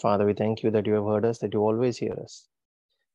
Father, 0.02 0.26
we 0.26 0.34
thank 0.34 0.64
you 0.64 0.72
that 0.72 0.88
you 0.88 0.94
have 0.94 1.06
heard 1.06 1.26
us, 1.26 1.40
that 1.40 1.54
you 1.54 1.62
always 1.62 1.98
hear 1.98 2.14
us. 2.14 2.49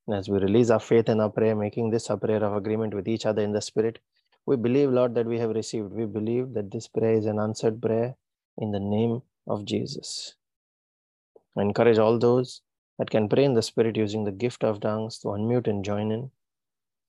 And 0.06 0.16
as 0.16 0.28
we 0.28 0.38
release 0.38 0.70
our 0.70 0.80
faith 0.80 1.08
and 1.08 1.20
our 1.20 1.30
prayer, 1.30 1.56
making 1.56 1.90
this 1.90 2.10
a 2.10 2.16
prayer 2.16 2.44
of 2.44 2.54
agreement 2.54 2.94
with 2.94 3.08
each 3.08 3.26
other 3.26 3.42
in 3.42 3.52
the 3.52 3.62
Spirit, 3.62 4.00
we 4.46 4.56
believe, 4.56 4.90
Lord, 4.90 5.14
that 5.14 5.26
we 5.26 5.38
have 5.38 5.50
received. 5.50 5.92
We 5.92 6.04
believe 6.04 6.52
that 6.54 6.70
this 6.70 6.88
prayer 6.88 7.14
is 7.14 7.26
an 7.26 7.38
answered 7.38 7.80
prayer 7.80 8.14
in 8.58 8.70
the 8.70 8.80
name 8.80 9.22
of 9.46 9.64
Jesus. 9.64 10.34
I 11.56 11.62
encourage 11.62 11.98
all 11.98 12.18
those 12.18 12.60
that 12.98 13.10
can 13.10 13.28
pray 13.28 13.44
in 13.44 13.54
the 13.54 13.62
Spirit 13.62 13.96
using 13.96 14.24
the 14.24 14.32
gift 14.32 14.64
of 14.64 14.80
tongues 14.80 15.18
to 15.20 15.28
unmute 15.28 15.68
and 15.68 15.84
join 15.84 16.12
in. 16.12 16.30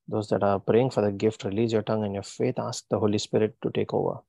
Those 0.08 0.30
that 0.30 0.44
are 0.44 0.60
praying 0.60 0.92
for 0.92 1.02
the 1.02 1.12
gift, 1.12 1.44
release 1.44 1.72
your 1.72 1.82
tongue 1.82 2.04
and 2.06 2.14
your 2.14 2.24
faith. 2.24 2.60
Ask 2.60 2.86
the 2.90 3.00
Holy 3.00 3.18
Spirit 3.18 3.56
to 3.64 3.72
take 3.72 3.94
over. 3.94 4.20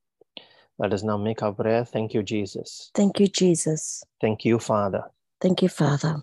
Let 0.78 0.92
us 0.92 1.02
now 1.02 1.16
make 1.16 1.42
our 1.42 1.52
prayer. 1.52 1.84
Thank 1.84 2.14
you, 2.14 2.22
Jesus. 2.22 2.90
Thank 2.94 3.20
you, 3.20 3.28
Jesus. 3.28 4.02
Thank 4.20 4.44
you, 4.44 4.58
Father. 4.58 5.04
Thank 5.40 5.62
you, 5.62 5.68
Father. 5.68 6.22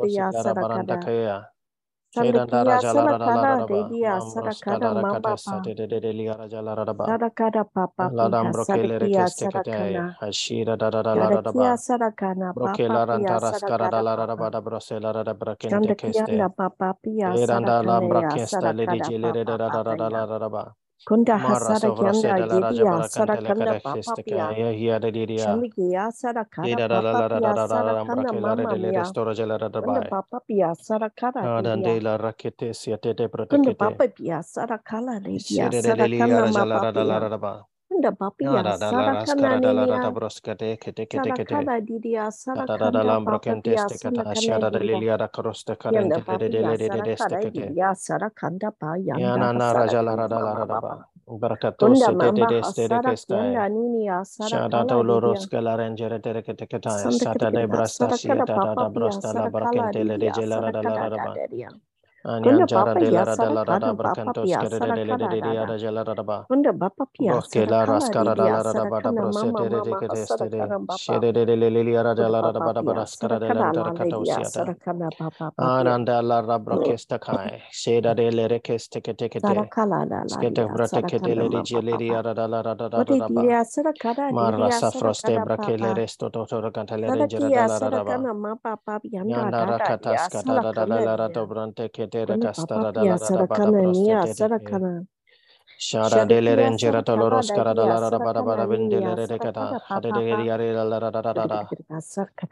pia 0.00 0.32
kara 0.32 0.54
baranda 0.56 0.96
sadakada. 0.96 1.00
kaya. 1.00 1.46
Sedanda 2.10 2.64
Sandakia 2.64 2.64
raja 2.64 2.94
la 2.94 3.06
rada 3.06 3.30
la 3.32 3.44
sadakada 3.44 3.46
rada 3.46 3.68
ba. 3.68 3.92
dedia 3.92 4.20
kala 4.60 4.94
mamba. 4.94 5.38
Sadakada 7.06 7.64
papa 7.74 8.10
La 8.10 8.28
pia 8.30 8.30
dam 8.30 8.52
brokele 8.52 8.98
sadakia 8.98 9.00
rekeste 9.00 9.48
kete. 9.48 10.06
sadakana. 10.06 10.16
Hashira 10.20 10.78
da 10.78 10.90
da 10.90 11.02
da 11.02 11.14
la 11.14 11.30
rada 11.30 11.52
Sadakia 11.52 11.54
ba. 11.54 11.78
sadakana 11.78 12.54
papa 12.62 13.00
Kunda 21.06 21.38
hasara 21.38 21.92
kyanda 21.92 22.38
yedia 22.40 23.02
sada 23.04 23.36
kanda 23.38 23.74
papa 23.76 24.16
pia. 24.24 24.56
Chandi 25.36 25.70
kia 25.74 26.10
sada 26.12 26.44
kanda 26.44 26.80
papa 26.80 27.24
pia 27.30 27.56
sada 27.58 27.96
kanda 27.96 28.32
mama 28.34 28.76
pia. 28.76 29.14
Kunda 29.80 30.02
papa 30.08 30.40
pia 30.48 30.74
sada 30.74 31.10
kada 31.10 31.48
pia. 31.60 32.02
Kunda 33.50 33.72
papa 33.78 34.08
pia 34.08 34.42
sada 34.42 34.78
kala 34.78 35.20
yedia 35.20 35.72
sada 35.72 36.08
kanda 36.08 36.48
mama 36.48 36.86
pia. 36.94 37.26
ndabapia 37.90 38.50
sarakananilia 38.80 40.12
sarakadadidia 41.10 42.30
sarakandabapia 42.32 43.88
sarakanadia 43.88 45.00
yandabapia 45.90 46.76
sarakandapa 47.94 48.98
yandabasarakanababa 48.98 51.04
Onda 51.80 52.12
mamba 52.12 52.48
asara 52.60 53.16
kenda 53.28 53.68
nini 53.68 54.06
ya, 54.06 54.18
asara 54.20 54.68
kala 54.68 55.04
dia. 55.08 55.48
Sanda 56.90 57.34
kala 57.36 57.60
papa 58.46 58.90
dia 58.90 59.18
asara 59.18 59.52
kala 59.52 59.94
dia 59.94 60.04
asara 60.40 60.72
kala 60.82 61.08
dia. 61.50 61.70
Tunda 62.42 62.66
bapa 62.66 63.00
yasa 63.00 63.46
rakada 63.46 63.94
bapa 63.94 64.34
piasa 64.42 64.86
rakada 64.88 65.28
dada. 65.40 65.76
Tunda 66.48 66.72
bapa 66.72 67.06
piasa 67.14 67.62
rakada 67.66 68.14
dada 68.34 68.62
rakada 68.80 69.26
mama 69.28 69.62
mama 69.64 70.02
asara 70.08 70.48
kara 70.56 70.78
bapa. 70.80 71.26
Rakada 74.66 75.12
bapa 75.18 75.52
Ananda 75.58 76.22
la 76.22 76.42
rabra 76.42 76.78
kesta 76.80 77.18
kai. 77.20 77.62
Seda 77.72 78.14
de 78.16 78.30
le 78.30 78.48
rekeste 78.48 79.00
kete 79.02 79.28
kete. 79.30 79.70
Skete 80.26 80.68
brate 80.70 81.04
kete 81.06 81.34
le 81.36 81.48
di 81.48 81.62
jele 81.62 81.96
di 81.98 82.14
ara 82.14 82.34
da 82.34 82.46
la 82.46 82.62
da 82.62 82.74
da 82.76 82.88
da 82.88 83.28
ba. 83.30 83.48
Marra 84.30 84.70
safroste 84.70 85.40
brakele 85.40 85.94
resto 85.94 86.30
toto 86.30 86.60
rakata 86.62 86.96
le 86.98 87.26
jere 87.26 87.50
da 87.52 87.64
la 87.64 87.78
da 87.80 87.90
da 87.90 88.04
ba. 88.04 88.26
Yanda 89.24 89.66
rakata 89.66 90.16
skata 90.18 90.60
da 90.60 90.72
da 90.72 90.86
da 90.86 91.00
la 91.00 91.16
da 91.16 91.46
brante 91.46 91.88
kete 91.90 92.13
Shara 95.78 96.26
dele 96.26 96.56
renjera 96.56 97.02
taloros 97.04 97.52
karadala 97.52 98.10
rabara 98.12 98.44
bara 98.44 98.66
bendele 98.66 99.14
redekata 99.16 99.76
hadegeri 99.90 100.50
are 100.50 100.72
la 100.74 100.84
la 100.84 100.98
la 101.00 101.32
la 101.32 101.46
la 101.46 101.66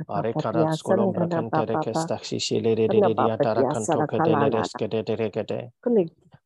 are 0.08 0.34
karat 0.34 0.72
skolom 0.72 1.14
prakante 1.14 1.66
rekes 1.66 2.06
taxi 2.06 2.38
shile 2.38 2.76
re 2.76 2.88
re 2.88 3.00
re 3.02 3.14
dia 3.14 3.38
tara 3.38 3.64
kanto 3.64 4.04
kete 4.04 4.36
le 4.36 4.50
reske 4.50 4.88
de 4.90 5.02
de 5.04 5.16
rekete 5.16 5.72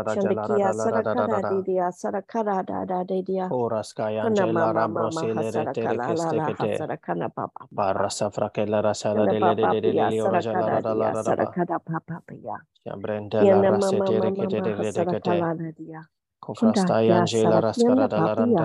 Shambikia 0.07 0.73
sarakana 0.75 1.45
didia 1.45 1.93
sarakada 1.93 2.65
dada 2.67 3.05
didia. 3.05 3.51
Oras 3.51 3.95
kaya 3.95 4.31
jela 4.33 4.73
rabrosi 4.75 5.35
lere 5.39 5.67
tere 5.73 6.01
kete. 6.01 6.73
Sarakana 6.75 7.29
papa. 7.35 7.69
Barra 7.73 8.09
safra 8.11 8.51
kela 8.53 8.83
rasala 8.83 9.29
dele 9.29 9.55
dele 9.57 9.81
dele 9.83 9.95
dele 9.95 10.23
ora 10.23 10.41
jela 10.41 10.69
la 10.71 10.81
la 10.81 10.95
la 10.95 11.11
la. 11.13 11.15
Sarakada 11.15 11.79
papa 11.85 12.23
pia. 12.27 12.59
Shambrenda 12.87 13.47
la 13.47 13.65
rasete 13.67 14.33
kete 14.35 14.63
dele 14.75 15.07
kete 15.07 15.49
hasarakala 16.43 16.59
la 16.59 16.59
dia. 16.59 16.59
Kunda 16.59 16.93
Kufrasta 16.93 17.03
ya 17.07 17.19
Angela 17.19 17.61
sarakiana 18.07 18.09
Raskara. 18.09 18.09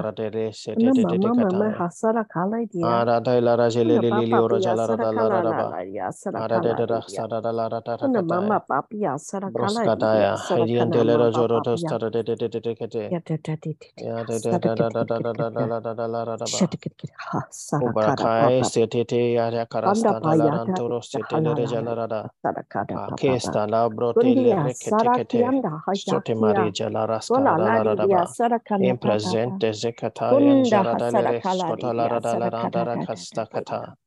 Radere 0.04 0.54
Sete 0.54 0.92
Kuna 0.92 0.94
de 0.94 1.04
mama 1.16 1.36
mama 1.36 1.72
Kataya. 1.72 1.80
hasarakala 1.80 2.66
dia. 2.72 3.06
Arada 3.06 3.42
Lara 3.42 3.70
Kuna 3.84 4.04
Jelili 4.04 4.04
papa 4.04 4.40
Ora 4.40 4.50
pia 4.50 4.76
Jalara 4.78 4.98
sarakala 4.98 5.44
la 5.48 5.64
Dalaraba. 5.64 5.70
la 5.70 5.82
ya 5.84 6.10
Arada 6.36 6.76
sarakala 6.76 6.84
de. 6.88 6.88
Raksada 6.88 7.42
Dalara 7.44 7.82
Kuna 8.00 8.22
mama 8.24 8.60
Kataya. 8.62 8.62
papia 8.62 9.18
sarakala 9.20 9.90
dia 9.96 10.26
Broskataya. 10.26 10.46
Hedian 10.56 10.92
sarakana 10.92 10.92
Delera 10.92 11.32
mama 11.32 11.32
Joro 11.34 11.62
papia. 11.62 11.62
Dostara 11.62 12.12
de 12.12 12.24
de 12.24 12.76
Kete. 12.76 13.06
Ya 13.12 13.20
da 13.26 13.38
da 13.38 13.56
da 13.58 13.74
Ya 13.98 14.24
da 14.26 14.40
de 14.40 14.40
de 14.40 14.60
da 14.60 14.76
da 14.76 14.90
da 14.90 14.90
da 14.90 15.34
da 15.34 15.34
da 15.34 15.50
da 15.50 15.80
da 15.80 15.94
da 15.94 16.08
da 16.08 16.26
da 16.26 16.38
da 16.38 16.48
ba. 16.50 16.76
Shadikit 16.78 17.12
ha 17.32 17.48
sarakara 17.52 18.28
Ubarakai 18.28 18.38
papa. 18.38 18.66
Setete 18.66 19.34
Yaya 19.36 19.68
Panda 19.84 20.14
Karasta 20.14 20.22
paya 20.22 20.60
da 20.66 20.80
Dalarantoro 20.82 21.02
da 21.14 21.20
Sete 21.22 21.38
hala 21.38 21.58
Lere 21.58 21.66
la 21.66 21.74
la 21.76 21.96
Jalarada. 22.06 22.32
sarakara 22.44 23.00
papa. 23.08 23.46
Akesta 23.46 23.68
la 23.70 23.90
brote 23.90 24.36
le 24.36 24.56
kete. 24.80 25.54
sarakianda 25.54 25.82
Sote 25.94 26.36
Mari 26.36 26.72
hayakia. 26.72 26.74
Jalara 26.74 27.22
Saradia 27.68 28.26
Sarakana 28.26 28.86
in 28.88 28.98
presente 28.98 29.74
Zekatayan 29.74 30.64
Jarada 30.64 31.12
Leres 31.12 31.64
Kotala 31.64 32.08
Rada 32.08 33.98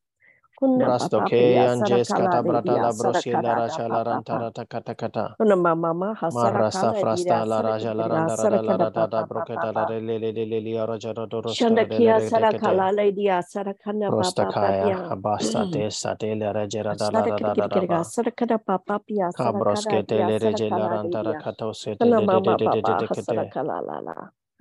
Brasto 0.75 1.18
papa 1.18 1.31
pia 1.38 1.68
keyan 1.70 1.85
jes 1.85 2.12
kata 2.14 2.42
brata 2.42 2.79
dia 2.79 2.81
la 2.81 2.92
brosi 2.94 3.37
sarakara 3.38 3.42
lara 3.42 3.68
da 3.88 3.94
papa. 4.09 4.46
shalarantara 4.49 4.53
takata. 4.53 5.37
Mama 5.40 5.94
Marasta 6.31 6.94
dia 6.94 6.94
frasta 6.94 7.46
la 7.46 7.62
raja 7.62 7.94
larandara 7.94 8.49
sarakara 8.49 8.87
dalara 8.88 8.90
dada 8.92 9.25
papa 9.27 9.27
broketa 9.27 9.73
la 9.75 9.85
lele 9.87 10.18
lele 10.33 10.61
li 10.61 10.75
arajara 10.79 11.27
doroskara 11.29 11.87
Shandakia 11.88 11.88
delere 11.88 12.31
dekete. 12.33 12.77
Sarakala 12.81 12.92
Ladia 12.92 13.42
Sarakana 13.42 14.11
Prosta 14.11 14.46
Papa 14.46 14.49
kaya 14.49 14.99
abasta 15.11 15.66
te 15.70 15.88
satele 15.90 16.53
rajera 16.55 16.96
dalara 16.96 17.40
dada 17.40 17.68
Sadakirikirika 17.70 17.87
ba. 17.87 18.12
Sarakana 18.12 18.59
Papa 18.64 19.01
Pia 19.07 19.31
Sarakana 19.33 19.96
Kabroske 19.96 20.05
Dia 20.09 20.31
telere 20.33 20.55
Sarakala 20.70 20.99
jelarantara 21.01 21.37
Dia. 21.37 21.42
kato 21.42 21.73
sete 21.75 21.99
Kana 22.01 22.16
de 22.16 22.29
de 22.29 22.40
de 22.42 22.55
Mama 22.55 22.59
de 22.59 22.68
de 22.68 22.83
de 22.83 23.09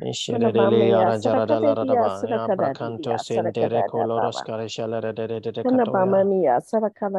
Isherele 0.01 0.93
arajara 0.95 1.47
dalaraba 1.47 2.27
aprakanto 2.45 3.17
sendere 3.19 3.83
koloros 3.85 4.43
kareshale 4.43 5.01
dedede 5.15 5.65
katona 5.65 6.25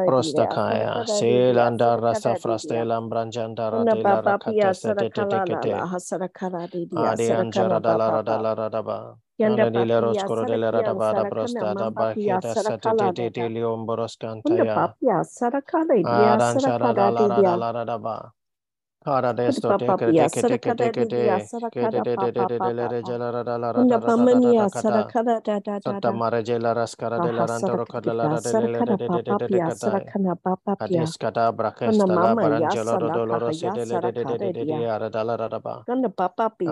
prosta 0.05 0.47
kaya 0.49 1.05
selanda 1.05 1.97
rasa 2.01 2.35
frastela 2.35 2.97
branjandara 3.09 3.85
delara 3.89 4.35
katesa 4.37 4.95
tetetekete 4.95 5.87
adi 6.95 7.29
anjara 7.31 7.79
dalara 7.81 8.23
dalara 8.23 8.69
daba 8.71 9.17
Yanda 9.39 9.71
dile 9.71 10.01
ros 10.01 10.23
koro 10.23 10.45
dile 10.45 10.71
rada 10.73 10.95
bara 10.95 11.25
prosta 11.25 11.75
da 11.77 11.89
ba 11.91 12.15
kita 12.15 12.55
sate 12.55 12.93
te 12.97 13.11
te 13.11 13.29
te 13.31 13.49
liom 13.49 13.85
boros 13.87 14.17
kanta 14.17 14.57
ya. 14.63 14.65
Yanda 14.65 14.73
papia 14.73 15.23
sarakala 15.23 15.95
idia 15.97 16.37
sarakala 16.37 16.37
idia. 16.37 16.37
Adan 16.39 16.57
sarakala 16.57 17.29
rada 17.29 17.73
rada 17.73 17.97
ba. 17.99 18.31
Karadesto 19.05 19.73
teke 19.73 20.13
teke 20.13 20.43
teke 20.45 20.75
teke 20.75 21.05
te 21.09 21.49
kete 21.73 22.01
de 22.05 22.17
de 22.17 22.31
de 22.31 22.45
de 22.45 22.59
de 22.61 22.73
le 22.73 22.87
jala 23.03 23.31
ra 23.33 23.41
ra 23.43 23.57
ra 23.57 23.71
ra 23.73 23.83
ra 23.83 23.99
ra 23.99 24.11
santa 25.85 26.11
mare 26.13 26.43
jela 26.43 26.73
ras 26.75 26.95
kara 26.95 27.19
de 27.19 27.31
la 27.33 27.45
rando 27.47 27.75
ro 27.77 27.85
kara 27.87 28.13
la 28.13 28.39
de 28.41 28.53
le 28.53 28.83
de 28.83 28.97
de 28.97 29.07
de 29.09 29.35
de 29.35 29.49
de 29.49 29.61
kata 29.61 30.01
kadis 30.79 31.17
kata 31.17 31.51
brakesta 31.53 32.17
la 32.17 32.35
baran 32.35 32.67
jela 32.69 32.97
do 32.97 33.09
do 33.11 33.25
ro 33.25 33.51
se 33.53 33.71
de 33.71 33.85
le 33.85 33.99
de 34.01 34.11
de 34.13 34.25
de 34.25 34.37
de 34.51 34.65
de 34.65 34.85
ara 34.95 35.09
da 35.09 35.23
la 35.23 35.35
ra 35.37 35.47
ra 35.49 35.59
ba 35.59 35.85
kanda 35.87 36.09
papa 36.09 36.49
de 36.59 36.67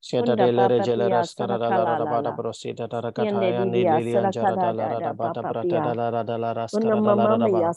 Sieta 0.00 0.37
de 0.37 0.53
la 0.53 0.68
reja 0.68 0.96
la 0.96 1.09
rascara 1.09 1.59
da 1.59 1.70
la 1.70 1.96
da 1.96 2.07
bada 2.07 2.33
brosita 2.33 2.88
da 2.88 3.00
rakataya 3.03 3.66
ni 3.66 3.85
lilian 3.85 4.31
jara 4.31 4.57
da 4.57 4.72
la 4.72 5.00
da 5.00 5.12
bada 5.14 5.42
brata 5.44 5.81
da 5.81 5.94
la 5.94 6.22
da 6.24 6.37
la 6.38 6.53
rascara 6.55 7.00
da 7.03 7.14
la 7.14 7.27
da 7.38 7.48
ba. 7.48 7.74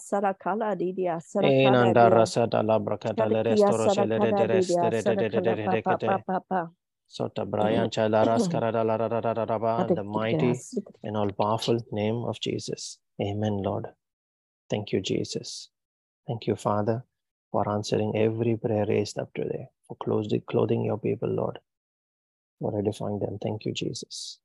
Enanda 1.42 2.10
raseta 2.10 2.64
la 2.64 2.80
bracata 2.80 3.28
la 3.30 3.44
restoro 3.44 3.90
se 3.90 4.06
le 4.06 4.20
de 4.20 4.34
de 4.34 4.48
reste 4.48 4.90
de 4.90 5.02
de 5.04 5.16
de 5.16 5.28
de 5.30 5.42
de 5.42 5.84
de 5.84 5.98
de 5.98 6.20
Sota 7.10 7.50
Brian 7.50 7.90
mm-hmm. 7.90 8.14
Chalaras 8.14 8.48
mm-hmm. 8.48 8.58
Karadala 8.58 9.96
the 9.96 10.04
mighty 10.04 10.54
and 11.04 11.18
all 11.18 11.32
powerful 11.32 11.80
name 11.92 12.24
of 12.26 12.40
Jesus. 12.40 12.98
Amen, 13.22 13.62
Lord. 13.64 13.88
Thank 14.70 14.92
you, 14.92 15.02
Jesus. 15.02 15.70
Thank 16.28 16.48
you, 16.48 16.56
Father, 16.56 17.06
for 17.52 17.68
answering 17.70 18.16
every 18.16 18.58
prayer 18.58 18.86
raised 18.88 19.18
up 19.18 19.34
today, 19.34 19.68
for 19.88 19.96
closely 20.04 20.44
clothing 20.50 20.84
your 20.84 20.98
people, 20.98 21.30
Lord, 21.30 21.60
for 22.60 22.78
edifying 22.78 23.20
them. 23.20 23.38
Thank 23.42 23.66
you, 23.66 23.74
Jesus. 23.74 24.40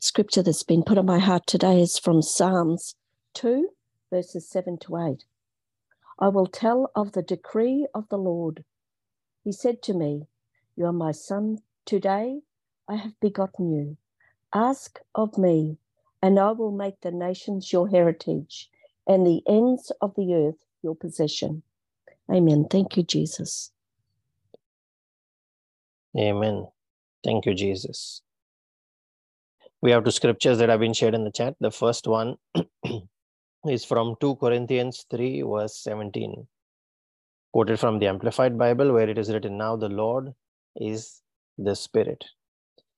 Scripture 0.00 0.42
that's 0.42 0.62
been 0.62 0.82
put 0.82 0.96
on 0.96 1.04
my 1.04 1.18
heart 1.18 1.46
today 1.46 1.82
is 1.82 1.98
from 1.98 2.22
Psalms 2.22 2.94
2, 3.34 3.68
verses 4.10 4.48
7 4.48 4.78
to 4.78 4.96
8. 4.96 5.24
I 6.18 6.28
will 6.28 6.46
tell 6.46 6.90
of 6.96 7.12
the 7.12 7.22
decree 7.22 7.86
of 7.94 8.08
the 8.08 8.16
Lord. 8.16 8.64
He 9.50 9.54
said 9.54 9.82
to 9.82 9.94
me, 9.94 10.28
You 10.76 10.86
are 10.86 10.92
my 10.92 11.10
son. 11.10 11.58
Today 11.84 12.42
I 12.86 12.94
have 12.94 13.18
begotten 13.18 13.72
you. 13.72 13.96
Ask 14.54 15.00
of 15.12 15.38
me, 15.38 15.78
and 16.22 16.38
I 16.38 16.52
will 16.52 16.70
make 16.70 17.00
the 17.00 17.10
nations 17.10 17.72
your 17.72 17.88
heritage 17.88 18.70
and 19.08 19.26
the 19.26 19.42
ends 19.48 19.90
of 20.00 20.14
the 20.14 20.32
earth 20.34 20.64
your 20.82 20.94
possession. 20.94 21.64
Amen. 22.32 22.68
Thank 22.70 22.96
you, 22.96 23.02
Jesus. 23.02 23.72
Amen. 26.16 26.68
Thank 27.24 27.44
you, 27.44 27.52
Jesus. 27.52 28.22
We 29.82 29.90
have 29.90 30.04
two 30.04 30.12
scriptures 30.12 30.58
that 30.58 30.68
have 30.68 30.78
been 30.78 30.94
shared 30.94 31.16
in 31.16 31.24
the 31.24 31.32
chat. 31.32 31.56
The 31.58 31.72
first 31.72 32.06
one 32.06 32.36
is 33.66 33.84
from 33.84 34.14
2 34.20 34.36
Corinthians 34.36 35.06
3, 35.10 35.42
verse 35.42 35.76
17 35.82 36.46
quoted 37.52 37.80
from 37.80 37.98
the 37.98 38.06
Amplified 38.06 38.58
Bible, 38.58 38.92
where 38.92 39.08
it 39.08 39.18
is 39.18 39.30
written, 39.30 39.58
Now 39.58 39.76
the 39.76 39.88
Lord 39.88 40.34
is 40.76 41.22
the 41.58 41.74
Spirit. 41.74 42.24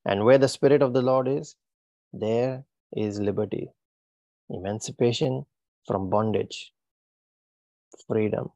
And 0.05 0.25
where 0.25 0.39
the 0.39 0.49
Spirit 0.49 0.83
of 0.83 0.93
the 0.93 1.03
Lord 1.03 1.29
is, 1.29 1.57
there 2.13 2.65
is 2.93 3.21
liberty, 3.21 3.69
emancipation 4.51 5.47
from 5.87 6.11
bondage, 6.11 6.73
freedom. 8.07 8.51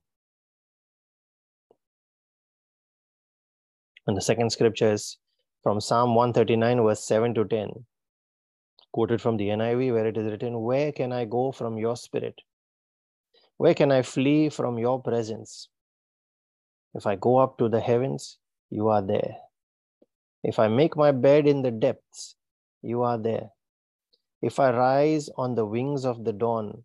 And 4.07 4.17
the 4.17 4.21
second 4.21 4.51
scripture 4.51 4.93
is 4.93 5.17
from 5.63 5.81
Psalm 5.81 6.15
139, 6.15 6.83
verse 6.83 7.05
7 7.05 7.35
to 7.35 7.45
10, 7.45 7.71
quoted 8.93 9.21
from 9.21 9.37
the 9.37 9.49
NIV, 9.49 9.93
where 9.93 10.07
it 10.07 10.17
is 10.17 10.31
written, 10.31 10.61
Where 10.61 10.93
can 10.93 11.13
I 11.13 11.25
go 11.25 11.51
from 11.51 11.79
your 11.79 11.97
spirit? 11.97 12.35
Where 13.57 13.75
can 13.75 13.91
I 13.91 14.03
flee 14.03 14.51
from 14.51 14.79
your 14.79 15.03
presence? 15.03 15.69
If 16.97 17.07
I 17.07 17.15
go 17.15 17.37
up 17.37 17.59
to 17.59 17.69
the 17.69 17.81
heavens, 17.81 18.39
you 18.71 18.89
are 18.89 19.03
there. 19.03 19.37
If 20.43 20.59
I 20.59 20.69
make 20.69 20.97
my 20.97 21.13
bed 21.13 21.47
in 21.47 21.61
the 21.61 21.71
depths, 21.71 22.37
you 22.81 23.03
are 23.03 23.19
there. 23.19 23.51
If 24.41 24.59
I 24.59 24.71
rise 24.71 25.29
on 25.37 25.55
the 25.55 25.67
wings 25.67 26.07
of 26.07 26.25
the 26.25 26.33
dawn, 26.33 26.85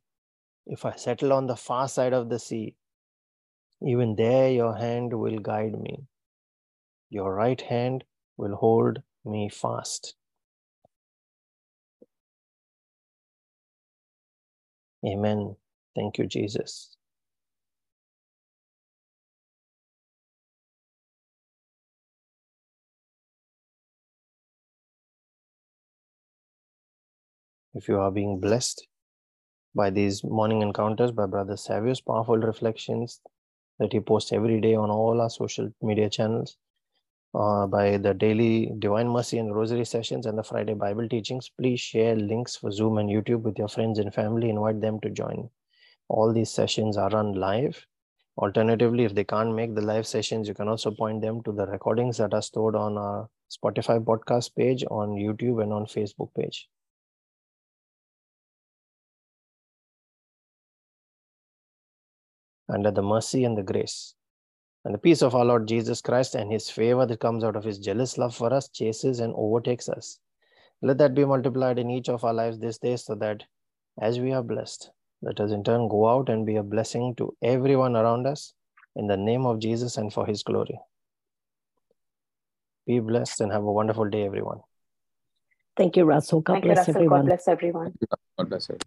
if 0.67 0.83
I 0.83 0.97
settle 0.97 1.31
on 1.31 1.47
the 1.47 1.55
far 1.55 1.87
side 1.87 2.11
of 2.11 2.27
the 2.27 2.39
sea, 2.39 2.75
even 3.81 4.15
there 4.15 4.51
your 4.51 4.75
hand 4.75 5.13
will 5.13 5.39
guide 5.39 5.79
me. 5.79 6.03
Your 7.09 7.33
right 7.33 7.61
hand 7.61 8.03
will 8.35 8.55
hold 8.55 9.01
me 9.23 9.47
fast. 9.47 10.15
Amen. 15.05 15.55
Thank 15.95 16.17
you, 16.17 16.27
Jesus. 16.27 16.97
If 27.73 27.87
you 27.87 27.99
are 27.99 28.11
being 28.11 28.39
blessed 28.39 28.87
by 29.73 29.89
these 29.89 30.23
morning 30.23 30.61
encounters 30.61 31.11
by 31.11 31.25
Brother 31.25 31.55
Savio's 31.55 32.01
powerful 32.01 32.37
reflections 32.37 33.21
that 33.79 33.93
he 33.93 33.99
posts 33.99 34.33
every 34.33 34.59
day 34.59 34.75
on 34.75 34.89
all 34.89 35.21
our 35.21 35.29
social 35.29 35.69
media 35.81 36.09
channels, 36.09 36.57
uh, 37.33 37.65
by 37.67 37.97
the 37.97 38.13
daily 38.13 38.71
Divine 38.79 39.07
Mercy 39.07 39.37
and 39.37 39.55
Rosary 39.55 39.85
sessions 39.85 40.25
and 40.25 40.37
the 40.37 40.43
Friday 40.43 40.73
Bible 40.73 41.07
teachings, 41.07 41.49
please 41.57 41.79
share 41.79 42.15
links 42.15 42.57
for 42.57 42.71
Zoom 42.71 42.97
and 42.97 43.09
YouTube 43.09 43.43
with 43.43 43.57
your 43.57 43.69
friends 43.69 43.99
and 43.99 44.13
family. 44.13 44.49
Invite 44.49 44.81
them 44.81 44.99
to 45.01 45.09
join. 45.09 45.49
All 46.09 46.33
these 46.33 46.51
sessions 46.51 46.97
are 46.97 47.09
run 47.09 47.33
live. 47.33 47.85
Alternatively, 48.37 49.05
if 49.05 49.15
they 49.15 49.23
can't 49.23 49.55
make 49.55 49.75
the 49.75 49.81
live 49.81 50.05
sessions, 50.05 50.47
you 50.47 50.53
can 50.53 50.67
also 50.67 50.91
point 50.91 51.21
them 51.21 51.41
to 51.43 51.51
the 51.51 51.65
recordings 51.67 52.17
that 52.17 52.33
are 52.33 52.41
stored 52.41 52.75
on 52.75 52.97
our 52.97 53.29
Spotify 53.49 54.03
podcast 54.03 54.55
page, 54.55 54.83
on 54.91 55.11
YouTube, 55.11 55.63
and 55.63 55.71
on 55.71 55.85
Facebook 55.85 56.33
page. 56.33 56.67
Under 62.71 62.91
the 62.91 63.01
mercy 63.01 63.43
and 63.43 63.57
the 63.57 63.63
grace. 63.63 64.15
And 64.83 64.93
the 64.93 64.99
peace 64.99 65.21
of 65.21 65.35
our 65.35 65.45
Lord 65.45 65.67
Jesus 65.67 66.01
Christ 66.01 66.33
and 66.33 66.51
his 66.51 66.69
favor 66.69 67.05
that 67.05 67.19
comes 67.19 67.43
out 67.43 67.55
of 67.55 67.63
his 67.63 67.77
jealous 67.77 68.17
love 68.17 68.35
for 68.35 68.51
us 68.53 68.69
chases 68.69 69.19
and 69.19 69.33
overtakes 69.35 69.89
us. 69.89 70.19
Let 70.81 70.97
that 70.97 71.13
be 71.13 71.25
multiplied 71.25 71.77
in 71.77 71.91
each 71.91 72.09
of 72.09 72.23
our 72.23 72.33
lives 72.33 72.57
this 72.57 72.79
day 72.79 72.95
so 72.95 73.13
that 73.15 73.43
as 74.01 74.19
we 74.19 74.31
are 74.33 74.41
blessed, 74.41 74.89
let 75.21 75.39
us 75.39 75.51
in 75.51 75.63
turn 75.63 75.87
go 75.87 76.07
out 76.07 76.29
and 76.29 76.45
be 76.45 76.55
a 76.55 76.63
blessing 76.63 77.13
to 77.17 77.35
everyone 77.43 77.95
around 77.95 78.25
us 78.25 78.53
in 78.95 79.05
the 79.05 79.17
name 79.17 79.45
of 79.45 79.59
Jesus 79.59 79.97
and 79.97 80.11
for 80.11 80.25
his 80.25 80.41
glory. 80.41 80.79
Be 82.87 82.99
blessed 82.99 83.41
and 83.41 83.51
have 83.51 83.63
a 83.63 83.71
wonderful 83.71 84.09
day, 84.09 84.23
everyone. 84.23 84.61
Thank 85.77 85.95
you, 85.95 86.05
Russell. 86.05 86.41
God 86.41 86.53
Thank 86.55 86.65
bless 86.65 86.75
you, 86.75 86.79
Russell. 86.79 86.95
everyone. 86.95 87.19
God 87.19 87.25
bless 87.27 87.47
everyone. 87.47 87.93
God 88.37 88.49
bless 88.49 88.69
you. 88.69 88.77